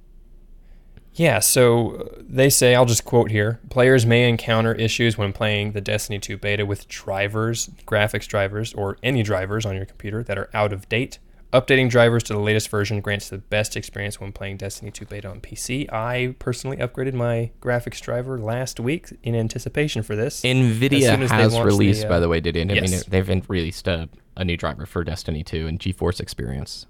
Yeah, 1.17 1.39
so 1.39 2.15
they 2.21 2.51
say, 2.51 2.75
I'll 2.75 2.85
just 2.85 3.05
quote 3.05 3.31
here 3.31 3.59
players 3.71 4.05
may 4.05 4.29
encounter 4.29 4.75
issues 4.75 5.17
when 5.17 5.33
playing 5.33 5.73
the 5.73 5.81
Destiny 5.81 6.19
2 6.19 6.37
beta 6.37 6.67
with 6.67 6.87
drivers, 6.89 7.71
graphics 7.87 8.29
drivers, 8.29 8.75
or 8.75 8.99
any 9.03 9.23
drivers 9.23 9.65
on 9.65 9.75
your 9.77 9.87
computer 9.87 10.23
that 10.23 10.39
are 10.39 10.51
out 10.53 10.73
of 10.73 10.89
date. 10.89 11.19
Updating 11.53 11.89
drivers 11.89 12.23
to 12.25 12.35
the 12.35 12.39
latest 12.39 12.69
version 12.69 13.01
grants 13.01 13.31
the 13.31 13.39
best 13.39 13.77
experience 13.77 14.21
when 14.21 14.31
playing 14.31 14.59
Destiny 14.59 14.91
2 14.91 15.07
beta 15.07 15.29
on 15.29 15.41
PC. 15.41 15.91
I 15.91 16.35
personally 16.39 16.77
upgraded 16.77 17.15
my 17.15 17.51
graphics 17.63 18.01
driver 18.01 18.39
last 18.39 18.79
week 18.79 19.09
in 19.23 19.35
anticipation 19.35 20.03
for 20.03 20.17
this. 20.17 20.43
NVIDIA 20.43 21.19
as 21.23 21.31
has 21.31 21.53
launch 21.55 21.63
the, 21.63 21.65
released, 21.65 22.05
uh, 22.05 22.09
by 22.09 22.21
the 22.21 22.29
way, 22.29 22.41
did 22.41 22.57
it? 22.57 22.63
I 22.71 22.75
mean, 22.75 22.91
yes. 22.91 23.05
they've 23.05 23.29
released 23.49 23.89
a, 23.89 24.11
a 24.37 24.45
new 24.45 24.57
driver 24.57 24.85
for 24.85 25.03
Destiny 25.03 25.43
2 25.43 25.67
and 25.67 25.79
GeForce 25.79 26.21
Experience. 26.21 26.87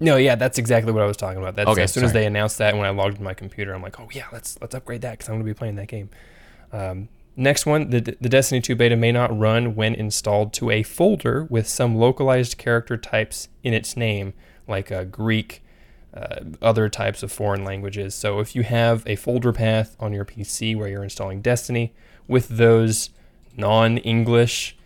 No, 0.00 0.16
yeah, 0.16 0.34
that's 0.34 0.58
exactly 0.58 0.92
what 0.92 1.02
I 1.02 1.06
was 1.06 1.18
talking 1.18 1.38
about. 1.38 1.56
That's 1.56 1.68
Okay, 1.68 1.82
as 1.82 1.92
soon 1.92 2.04
as 2.04 2.14
they 2.14 2.24
announced 2.24 2.56
that, 2.58 2.74
when 2.74 2.86
I 2.86 2.90
logged 2.90 3.12
into 3.12 3.22
my 3.22 3.34
computer, 3.34 3.74
I'm 3.74 3.82
like, 3.82 4.00
oh 4.00 4.08
yeah, 4.12 4.26
let's 4.32 4.58
let's 4.60 4.74
upgrade 4.74 5.02
that 5.02 5.12
because 5.12 5.28
I'm 5.28 5.34
going 5.34 5.46
to 5.46 5.54
be 5.54 5.54
playing 5.54 5.76
that 5.76 5.88
game. 5.88 6.08
Um, 6.72 7.08
next 7.36 7.66
one, 7.66 7.90
the 7.90 8.16
the 8.18 8.28
Destiny 8.28 8.62
2 8.62 8.74
beta 8.74 8.96
may 8.96 9.12
not 9.12 9.36
run 9.36 9.74
when 9.74 9.94
installed 9.94 10.54
to 10.54 10.70
a 10.70 10.82
folder 10.82 11.44
with 11.44 11.68
some 11.68 11.96
localized 11.96 12.56
character 12.56 12.96
types 12.96 13.48
in 13.62 13.74
its 13.74 13.94
name, 13.94 14.32
like 14.66 14.90
uh, 14.90 15.04
Greek, 15.04 15.62
uh, 16.14 16.40
other 16.62 16.88
types 16.88 17.22
of 17.22 17.30
foreign 17.30 17.62
languages. 17.62 18.14
So 18.14 18.40
if 18.40 18.56
you 18.56 18.62
have 18.62 19.06
a 19.06 19.16
folder 19.16 19.52
path 19.52 19.96
on 20.00 20.14
your 20.14 20.24
PC 20.24 20.74
where 20.76 20.88
you're 20.88 21.04
installing 21.04 21.42
Destiny 21.42 21.92
with 22.26 22.48
those 22.48 23.10
non-English 23.56 24.76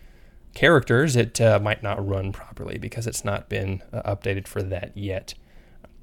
characters, 0.55 1.15
it 1.15 1.39
uh, 1.39 1.59
might 1.59 1.83
not 1.83 2.05
run 2.05 2.31
properly 2.31 2.79
because 2.79 3.05
it's 3.05 3.23
not 3.23 3.47
been 3.49 3.83
uh, 3.93 4.15
updated 4.15 4.47
for 4.47 4.63
that 4.63 4.95
yet. 4.95 5.35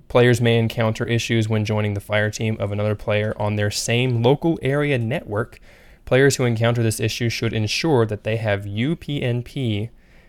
Players 0.09 0.41
may 0.41 0.59
encounter 0.59 1.07
issues 1.07 1.49
when 1.49 1.65
joining 1.65 1.95
the 1.95 2.01
fire 2.01 2.31
team 2.31 2.57
of 2.61 2.71
another 2.71 2.95
player 2.95 3.35
on 3.39 3.57
their 3.57 3.71
same 3.71 4.23
local 4.23 4.59
area 4.63 4.99
network. 4.99 5.59
Players 6.05 6.37
who 6.37 6.45
encounter 6.45 6.83
this 6.83 7.01
issue 7.01 7.31
should 7.31 7.55
ensure 7.55 8.05
that 8.05 8.23
they 8.23 8.37
have 8.37 8.65
UPnP 8.65 9.89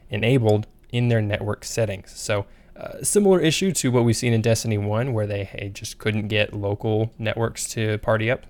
enabled 0.09 0.67
in 0.89 1.09
their 1.09 1.21
network 1.21 1.65
settings. 1.65 2.17
So, 2.17 2.45
uh, 2.77 3.03
similar 3.03 3.39
issue 3.41 3.71
to 3.73 3.91
what 3.91 4.03
we've 4.05 4.15
seen 4.15 4.33
in 4.33 4.41
Destiny 4.41 4.77
1, 4.77 5.12
where 5.12 5.27
they 5.27 5.43
hey, 5.43 5.69
just 5.69 5.97
couldn't 5.97 6.27
get 6.27 6.53
local 6.53 7.12
networks 7.19 7.67
to 7.71 7.97
party 7.97 8.31
up. 8.31 8.45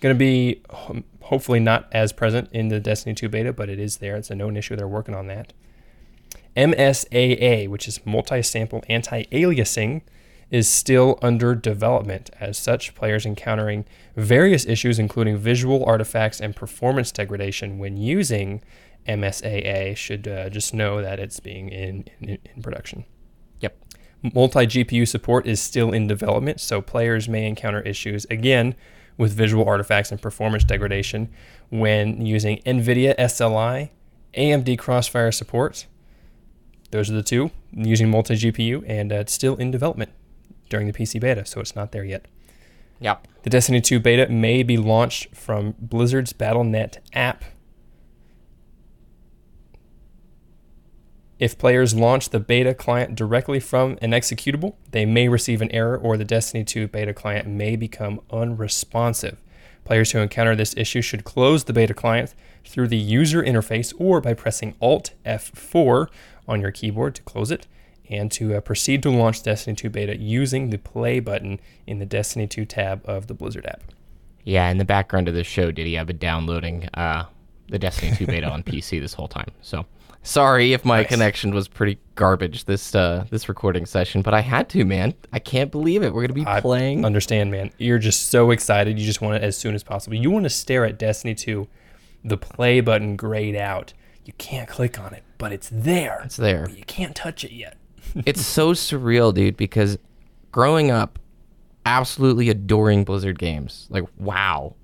Going 0.00 0.14
to 0.14 0.18
be 0.18 0.62
ho- 0.70 1.02
hopefully 1.24 1.60
not 1.60 1.88
as 1.92 2.12
present 2.12 2.48
in 2.52 2.68
the 2.68 2.80
Destiny 2.80 3.14
2 3.14 3.28
beta, 3.28 3.52
but 3.52 3.68
it 3.68 3.78
is 3.78 3.98
there. 3.98 4.16
It's 4.16 4.30
a 4.30 4.34
known 4.34 4.56
issue. 4.56 4.76
They're 4.76 4.88
working 4.88 5.14
on 5.14 5.26
that. 5.28 5.52
MSAA, 6.56 7.68
which 7.68 7.88
is 7.88 8.04
multi 8.04 8.42
sample 8.42 8.84
anti 8.88 9.24
aliasing, 9.24 10.02
is 10.50 10.68
still 10.68 11.18
under 11.22 11.54
development. 11.54 12.30
As 12.38 12.58
such, 12.58 12.94
players 12.94 13.24
encountering 13.24 13.86
various 14.16 14.66
issues, 14.66 14.98
including 14.98 15.38
visual 15.38 15.84
artifacts 15.84 16.40
and 16.40 16.54
performance 16.54 17.10
degradation 17.10 17.78
when 17.78 17.96
using 17.96 18.62
MSAA, 19.08 19.96
should 19.96 20.28
uh, 20.28 20.50
just 20.50 20.74
know 20.74 21.00
that 21.00 21.18
it's 21.18 21.40
being 21.40 21.70
in, 21.70 22.04
in, 22.20 22.38
in 22.54 22.62
production. 22.62 23.04
Yep. 23.60 23.78
Multi 24.34 24.66
GPU 24.66 25.08
support 25.08 25.46
is 25.46 25.60
still 25.60 25.90
in 25.90 26.06
development, 26.06 26.60
so 26.60 26.82
players 26.82 27.28
may 27.28 27.46
encounter 27.46 27.80
issues 27.80 28.26
again 28.26 28.74
with 29.16 29.32
visual 29.32 29.66
artifacts 29.68 30.10
and 30.10 30.20
performance 30.20 30.64
degradation 30.64 31.28
when 31.70 32.24
using 32.24 32.58
NVIDIA 32.58 33.16
SLI, 33.18 33.90
AMD 34.36 34.78
Crossfire 34.78 35.32
support. 35.32 35.86
Those 36.90 37.10
are 37.10 37.14
the 37.14 37.22
two 37.22 37.50
using 37.72 38.10
multi 38.10 38.34
GPU, 38.34 38.84
and 38.86 39.12
uh, 39.12 39.16
it's 39.16 39.32
still 39.32 39.56
in 39.56 39.70
development 39.70 40.10
during 40.68 40.86
the 40.86 40.92
PC 40.92 41.20
beta, 41.20 41.44
so 41.44 41.60
it's 41.60 41.76
not 41.76 41.92
there 41.92 42.04
yet. 42.04 42.26
Yep. 43.00 43.26
The 43.42 43.50
Destiny 43.50 43.80
2 43.80 43.98
beta 43.98 44.28
may 44.28 44.62
be 44.62 44.76
launched 44.76 45.34
from 45.34 45.74
Blizzard's 45.80 46.32
Battle.net 46.32 47.02
app. 47.12 47.44
If 51.42 51.58
players 51.58 51.92
launch 51.92 52.28
the 52.28 52.38
beta 52.38 52.72
client 52.72 53.16
directly 53.16 53.58
from 53.58 53.98
an 54.00 54.12
executable, 54.12 54.76
they 54.92 55.04
may 55.04 55.26
receive 55.28 55.60
an 55.60 55.72
error 55.72 55.98
or 55.98 56.16
the 56.16 56.24
Destiny 56.24 56.62
2 56.62 56.86
beta 56.86 57.12
client 57.12 57.48
may 57.48 57.74
become 57.74 58.20
unresponsive. 58.30 59.38
Players 59.84 60.12
who 60.12 60.20
encounter 60.20 60.54
this 60.54 60.72
issue 60.76 61.02
should 61.02 61.24
close 61.24 61.64
the 61.64 61.72
beta 61.72 61.94
client 61.94 62.32
through 62.64 62.86
the 62.86 62.96
user 62.96 63.42
interface 63.42 63.92
or 63.98 64.20
by 64.20 64.34
pressing 64.34 64.76
Alt 64.80 65.14
F4 65.26 66.06
on 66.46 66.60
your 66.60 66.70
keyboard 66.70 67.16
to 67.16 67.22
close 67.22 67.50
it 67.50 67.66
and 68.08 68.30
to 68.30 68.54
uh, 68.54 68.60
proceed 68.60 69.02
to 69.02 69.10
launch 69.10 69.42
Destiny 69.42 69.74
2 69.74 69.90
beta 69.90 70.16
using 70.16 70.70
the 70.70 70.78
play 70.78 71.18
button 71.18 71.58
in 71.88 71.98
the 71.98 72.06
Destiny 72.06 72.46
2 72.46 72.64
tab 72.66 73.02
of 73.04 73.26
the 73.26 73.34
Blizzard 73.34 73.66
app. 73.66 73.82
Yeah, 74.44 74.70
in 74.70 74.78
the 74.78 74.84
background 74.84 75.26
of 75.26 75.34
the 75.34 75.42
show, 75.42 75.72
Diddy, 75.72 75.98
I've 75.98 76.06
been 76.06 76.18
downloading 76.18 76.88
uh, 76.94 77.24
the 77.66 77.80
Destiny 77.80 78.14
2 78.16 78.26
beta 78.26 78.48
on 78.48 78.62
PC 78.62 79.00
this 79.00 79.14
whole 79.14 79.26
time. 79.26 79.50
So 79.60 79.86
sorry 80.22 80.72
if 80.72 80.84
my 80.84 80.98
Nice. 81.02 81.08
connection 81.08 81.54
was 81.54 81.68
pretty 81.68 81.98
garbage 82.14 82.64
this 82.64 82.94
uh, 82.94 83.24
this 83.30 83.48
recording 83.48 83.86
session, 83.86 84.22
but 84.22 84.34
I 84.34 84.40
had 84.40 84.68
to, 84.70 84.84
man. 84.84 85.14
I 85.32 85.38
can't 85.38 85.70
believe 85.70 86.02
it. 86.02 86.12
We're 86.12 86.22
gonna 86.22 86.34
be 86.34 86.46
I 86.46 86.60
playing. 86.60 87.04
understand, 87.04 87.50
man. 87.50 87.70
You're 87.78 87.98
just 87.98 88.28
so 88.30 88.50
excited. 88.50 88.98
You 88.98 89.04
just 89.04 89.20
want 89.20 89.36
it 89.36 89.42
as 89.42 89.56
soon 89.56 89.74
as 89.74 89.82
possible. 89.82 90.16
You 90.16 90.30
want 90.30 90.44
to 90.44 90.50
stare 90.50 90.84
at 90.84 90.98
Destiny 90.98 91.34
2, 91.34 91.66
the 92.24 92.36
play 92.36 92.80
button 92.80 93.16
grayed 93.16 93.56
out. 93.56 93.92
You 94.24 94.32
can't 94.38 94.68
click 94.68 95.00
on 95.00 95.12
it, 95.14 95.24
but 95.38 95.52
it's 95.52 95.68
there. 95.72 96.20
it's 96.24 96.36
there. 96.36 96.66
But 96.66 96.78
you 96.78 96.84
can't 96.84 97.16
touch 97.16 97.42
it 97.44 97.52
yet. 97.52 97.76
it's 98.26 98.44
so 98.46 98.72
surreal, 98.72 99.34
dude, 99.34 99.56
because 99.56 99.98
growing 100.52 100.90
up, 100.92 101.18
absolutely 101.84 102.48
adoring 102.48 103.02
Blizzard 103.04 103.38
games. 103.40 103.88
Like, 103.90 104.04
wow, 104.18 104.76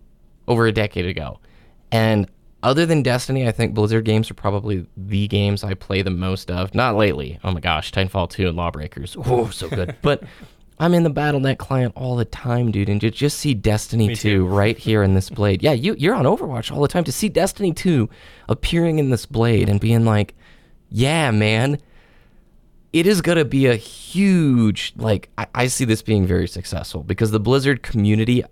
over 0.48 0.66
a 0.66 0.72
decade 0.72 1.06
ago. 1.06 1.38
And 1.92 2.28
other 2.62 2.86
than 2.86 3.02
Destiny, 3.02 3.46
I 3.46 3.52
think 3.52 3.74
Blizzard 3.74 4.04
games 4.04 4.30
are 4.30 4.34
probably 4.34 4.86
the 4.96 5.28
games 5.28 5.62
I 5.62 5.74
play 5.74 6.02
the 6.02 6.10
most 6.10 6.50
of. 6.50 6.74
Not 6.74 6.96
lately. 6.96 7.38
Oh 7.44 7.52
my 7.52 7.60
gosh, 7.60 7.92
Titanfall 7.92 8.30
2 8.30 8.48
and 8.48 8.56
Lawbreakers. 8.56 9.16
Oh, 9.16 9.48
so 9.50 9.68
good. 9.68 9.94
but 10.02 10.24
I'm 10.80 10.94
in 10.94 11.02
the 11.04 11.10
Battle.net 11.10 11.58
client 11.58 11.92
all 11.96 12.16
the 12.16 12.24
time, 12.24 12.70
dude, 12.70 12.88
and 12.88 13.00
to 13.00 13.10
just 13.10 13.38
see 13.38 13.54
Destiny 13.54 14.14
2 14.14 14.46
right 14.46 14.76
here 14.76 15.02
in 15.02 15.14
this 15.14 15.30
blade. 15.30 15.62
Yeah, 15.62 15.72
you, 15.72 15.94
you're 15.98 16.14
on 16.14 16.24
Overwatch 16.24 16.72
all 16.72 16.82
the 16.82 16.88
time. 16.88 17.04
To 17.04 17.12
see 17.12 17.28
Destiny 17.28 17.72
2 17.72 18.08
appearing 18.48 18.98
in 18.98 19.10
this 19.10 19.26
blade 19.26 19.68
and 19.68 19.80
being 19.80 20.04
like, 20.04 20.34
yeah, 20.90 21.30
man, 21.30 21.78
it 22.92 23.06
is 23.06 23.20
going 23.20 23.38
to 23.38 23.44
be 23.44 23.66
a 23.66 23.76
huge 23.76 24.94
like 24.96 25.28
I, 25.36 25.46
I 25.54 25.66
see 25.66 25.84
this 25.84 26.02
being 26.02 26.26
very 26.26 26.48
successful 26.48 27.02
because 27.02 27.30
the 27.30 27.40
blizzard 27.40 27.82
community 27.82 28.42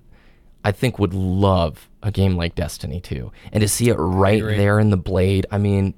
i 0.67 0.73
think 0.73 0.99
would 0.99 1.15
love 1.15 1.89
a 2.03 2.11
game 2.11 2.37
like 2.37 2.55
destiny 2.55 3.01
2 3.01 3.31
and 3.53 3.61
to 3.63 3.69
see 3.69 3.89
it 3.89 3.95
right 3.95 4.43
there 4.43 4.79
in 4.81 4.91
the 4.91 4.97
blade 4.97 5.47
i 5.51 5.59
mean 5.59 5.95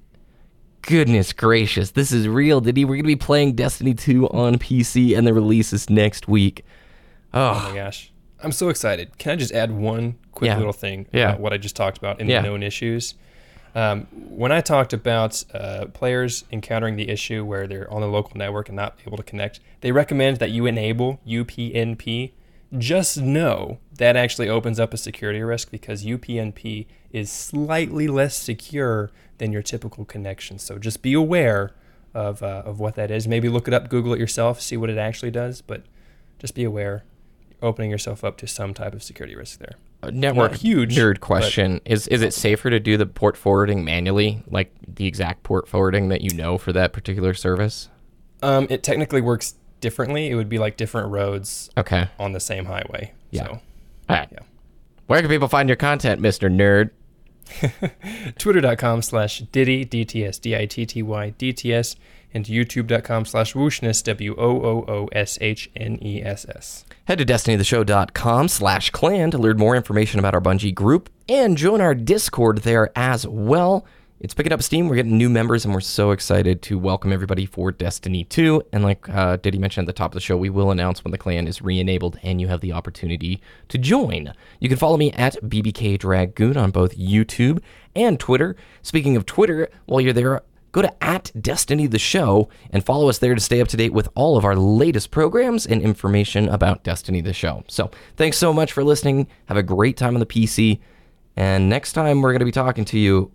goodness 0.83 1.33
gracious 1.33 1.91
this 1.93 2.13
is 2.13 2.27
real 2.29 2.61
Diddy. 2.61 2.85
we're 2.85 2.95
going 2.97 3.03
to 3.03 3.07
be 3.09 3.17
playing 3.17 3.55
destiny 3.55 3.95
2 3.95 4.29
on 4.29 4.59
pc 4.59 5.17
and 5.17 5.27
the 5.27 5.35
release 5.35 5.73
is 5.73 5.91
next 5.91 6.29
week 6.29 6.65
Oh 7.35 7.51
oh 7.51 7.69
my 7.71 7.75
gosh. 7.77 8.11
I'm 8.43 8.53
so 8.53 8.69
excited. 8.71 9.19
Can 9.19 9.33
I 9.33 9.37
just 9.37 9.53
add 9.53 9.71
one 9.71 10.15
quick 10.33 10.49
Yeah. 10.49 10.57
little 10.57 10.73
thing 10.73 11.07
Yeah. 11.13 11.29
about 11.31 11.41
what 11.41 11.53
I 11.53 11.59
just 11.59 11.77
talked 11.77 11.99
about 11.99 12.21
in 12.21 12.27
Yeah. 12.29 12.41
the 12.41 12.49
known 12.49 12.63
issues? 12.63 13.17
Um, 13.75 14.07
when 14.13 14.51
I 14.51 14.63
talked 14.63 14.93
about 14.95 15.45
uh, 15.53 15.87
players 15.93 16.45
encountering 16.51 16.97
the 16.97 17.11
issue 17.11 17.45
where 17.45 17.67
they're 17.67 17.93
on 17.93 18.01
the 18.01 18.07
local 18.07 18.39
network 18.39 18.69
and 18.71 18.77
not 18.77 18.97
able 19.07 19.19
to 19.19 19.23
connect, 19.23 19.61
they 19.83 19.93
recommend 19.93 20.39
that 20.39 20.51
you 20.51 20.65
enable 20.65 21.21
UPnP. 21.29 22.31
Just 22.77 23.17
know 23.19 23.79
that 23.97 24.15
actually 24.17 24.49
opens 24.49 24.79
up 24.79 24.93
a 24.93 24.99
security 24.99 25.43
risk 25.43 25.71
because 25.71 26.05
UPnP 26.05 26.87
is 27.11 27.31
slightly 27.33 28.09
less 28.09 28.37
secure 28.37 29.11
than 29.39 29.53
your 29.53 29.63
typical 29.63 30.05
connection. 30.05 30.59
So 30.59 30.79
just 30.79 31.01
be 31.01 31.15
aware 31.15 31.71
of, 32.13 32.43
uh, 32.43 32.63
of 32.67 32.79
what 32.79 32.95
that 32.97 33.11
is. 33.11 33.27
Maybe 33.27 33.49
look 33.49 33.69
it 33.69 33.75
up, 33.75 33.89
Google 33.89 34.13
it 34.13 34.19
yourself, 34.21 34.61
see 34.61 34.77
what 34.77 34.91
it 34.91 34.99
actually 34.99 35.31
does, 35.31 35.63
but 35.63 35.85
just 36.39 36.55
be 36.55 36.65
aware 36.65 37.05
you're 37.51 37.69
opening 37.69 37.91
yourself 37.91 38.23
up 38.23 38.37
to 38.39 38.47
some 38.47 38.75
type 38.75 38.93
of 38.93 39.03
security 39.03 39.35
risk 39.35 39.61
there. 39.61 39.77
Network 40.13 40.53
Not 40.53 40.61
huge, 40.61 40.97
nerd 40.97 41.15
but- 41.15 41.21
question 41.23 41.81
is 41.85 42.07
is 42.09 42.23
it 42.23 42.33
safer 42.33 42.71
to 42.71 42.79
do 42.79 42.97
the 42.97 43.07
port 43.07 43.37
forwarding 43.37 43.85
manually 43.85 44.45
like 44.49 44.73
the 44.87 45.07
exact 45.07 45.43
port 45.43 45.67
forwarding 45.67 46.09
that 46.11 46.21
you 46.21 46.31
know 46.37 46.57
for 46.57 46.73
that 46.73 46.93
particular 46.93 47.35
service 47.35 47.89
Um, 48.41 48.69
it 48.71 48.85
technically 48.85 49.21
works 49.21 49.55
differently. 49.81 50.29
It 50.29 50.35
would 50.35 50.49
be 50.49 50.59
like 50.59 50.77
different 50.77 51.11
roads 51.11 51.71
okay 51.77 52.09
on 52.19 52.33
the 52.33 52.41
same 52.41 52.65
highway. 52.67 53.13
Yeah. 53.31 53.45
So 53.45 53.51
all 53.53 53.61
right 54.17 54.29
Yeah. 54.33 54.41
where 55.07 55.21
can 55.21 55.29
people 55.31 55.49
find 55.49 55.69
your 55.69 55.77
content 55.77 56.21
mr 56.23 56.51
nerd 56.51 56.91
twitter.com 58.39 59.01
slash 59.03 59.41
diddy 59.53 59.85
dts 59.87 60.41
d-i-t-t-y 60.41 61.35
dts 61.39 61.97
and 62.35 62.45
youtube.com 62.45 63.25
slash 63.25 63.55
wooshness 63.55 64.03
w-o-o-o-s-h-n-e-s-s 65.49 66.85
Head 67.07 67.19
to 67.19 67.25
destinytheshow.com 67.25 68.49
slash 68.49 68.91
clan 68.91 69.31
to 69.31 69.39
learn 69.39 69.57
more 69.57 69.75
information 69.77 70.19
about 70.19 70.35
our 70.35 70.41
Bungie 70.41 70.75
group 70.75 71.09
and 71.29 71.57
join 71.57 71.81
our 71.81 71.95
Discord 71.95 72.59
there 72.59 72.91
as 72.97 73.27
well. 73.27 73.87
It's 74.21 74.35
picking 74.35 74.53
up 74.53 74.65
steam. 74.65 74.89
We're 74.89 74.97
getting 74.97 75.17
new 75.17 75.29
members, 75.29 75.65
and 75.65 75.73
we're 75.73 75.81
so 75.81 76.11
excited 76.11 76.61
to 76.63 76.77
welcome 76.77 77.13
everybody 77.13 77.47
for 77.47 77.71
Destiny 77.71 78.25
2. 78.25 78.65
And 78.73 78.83
like 78.83 79.09
uh, 79.09 79.37
Diddy 79.37 79.59
mentioned 79.59 79.89
at 79.89 79.95
the 79.95 79.97
top 79.97 80.11
of 80.11 80.15
the 80.15 80.21
show, 80.21 80.37
we 80.37 80.51
will 80.51 80.73
announce 80.73 81.05
when 81.05 81.13
the 81.13 81.19
clan 81.19 81.47
is 81.47 81.63
re 81.63 81.79
enabled 81.79 82.19
and 82.25 82.41
you 82.41 82.49
have 82.49 82.61
the 82.61 82.73
opportunity 82.73 83.41
to 83.69 83.79
join. 83.79 84.33
You 84.59 84.69
can 84.69 84.77
follow 84.77 84.97
me 84.97 85.13
at 85.13 85.37
BBK 85.45 86.01
Dragoon 86.01 86.57
on 86.57 86.73
both 86.73 86.99
YouTube 86.99 87.63
and 87.95 88.19
Twitter. 88.19 88.57
Speaking 88.83 89.15
of 89.15 89.25
Twitter, 89.25 89.69
while 89.87 90.01
you're 90.01 90.13
there, 90.13 90.43
go 90.73 90.83
to 90.83 90.93
at 91.05 91.31
Destiny 91.41 91.87
the 91.87 92.01
Show 92.01 92.49
and 92.73 92.85
follow 92.85 93.09
us 93.09 93.19
there 93.19 93.37
to 93.37 93.41
stay 93.41 93.61
up 93.61 93.69
to 93.69 93.77
date 93.77 93.93
with 93.93 94.09
all 94.17 94.37
of 94.37 94.45
our 94.45 94.57
latest 94.57 95.13
programs 95.13 95.65
and 95.65 95.81
information 95.81 96.49
about 96.49 96.83
Destiny 96.83 97.21
the 97.21 97.33
Show. 97.33 97.63
So 97.69 97.93
thanks 98.17 98.37
so 98.37 98.53
much 98.53 98.73
for 98.73 98.83
listening. 98.83 99.29
Have 99.47 99.57
a 99.57 99.63
great 99.63 99.97
time 99.97 100.15
on 100.15 100.21
the 100.21 100.27
PC. 100.27 100.81
And 101.37 101.69
next 101.69 101.93
time 101.93 102.21
we're 102.21 102.33
going 102.33 102.41
to 102.41 102.45
be 102.45 102.51
talking 102.51 102.85
to 102.87 102.99
you. 102.99 103.31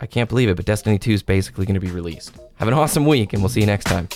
I 0.00 0.06
can't 0.06 0.28
believe 0.28 0.48
it, 0.48 0.56
but 0.56 0.64
Destiny 0.64 0.98
2 0.98 1.12
is 1.12 1.22
basically 1.22 1.66
going 1.66 1.74
to 1.74 1.80
be 1.80 1.90
released. 1.90 2.34
Have 2.56 2.68
an 2.68 2.74
awesome 2.74 3.06
week, 3.06 3.32
and 3.32 3.42
we'll 3.42 3.48
see 3.48 3.60
you 3.60 3.66
next 3.66 3.84
time. 3.84 4.08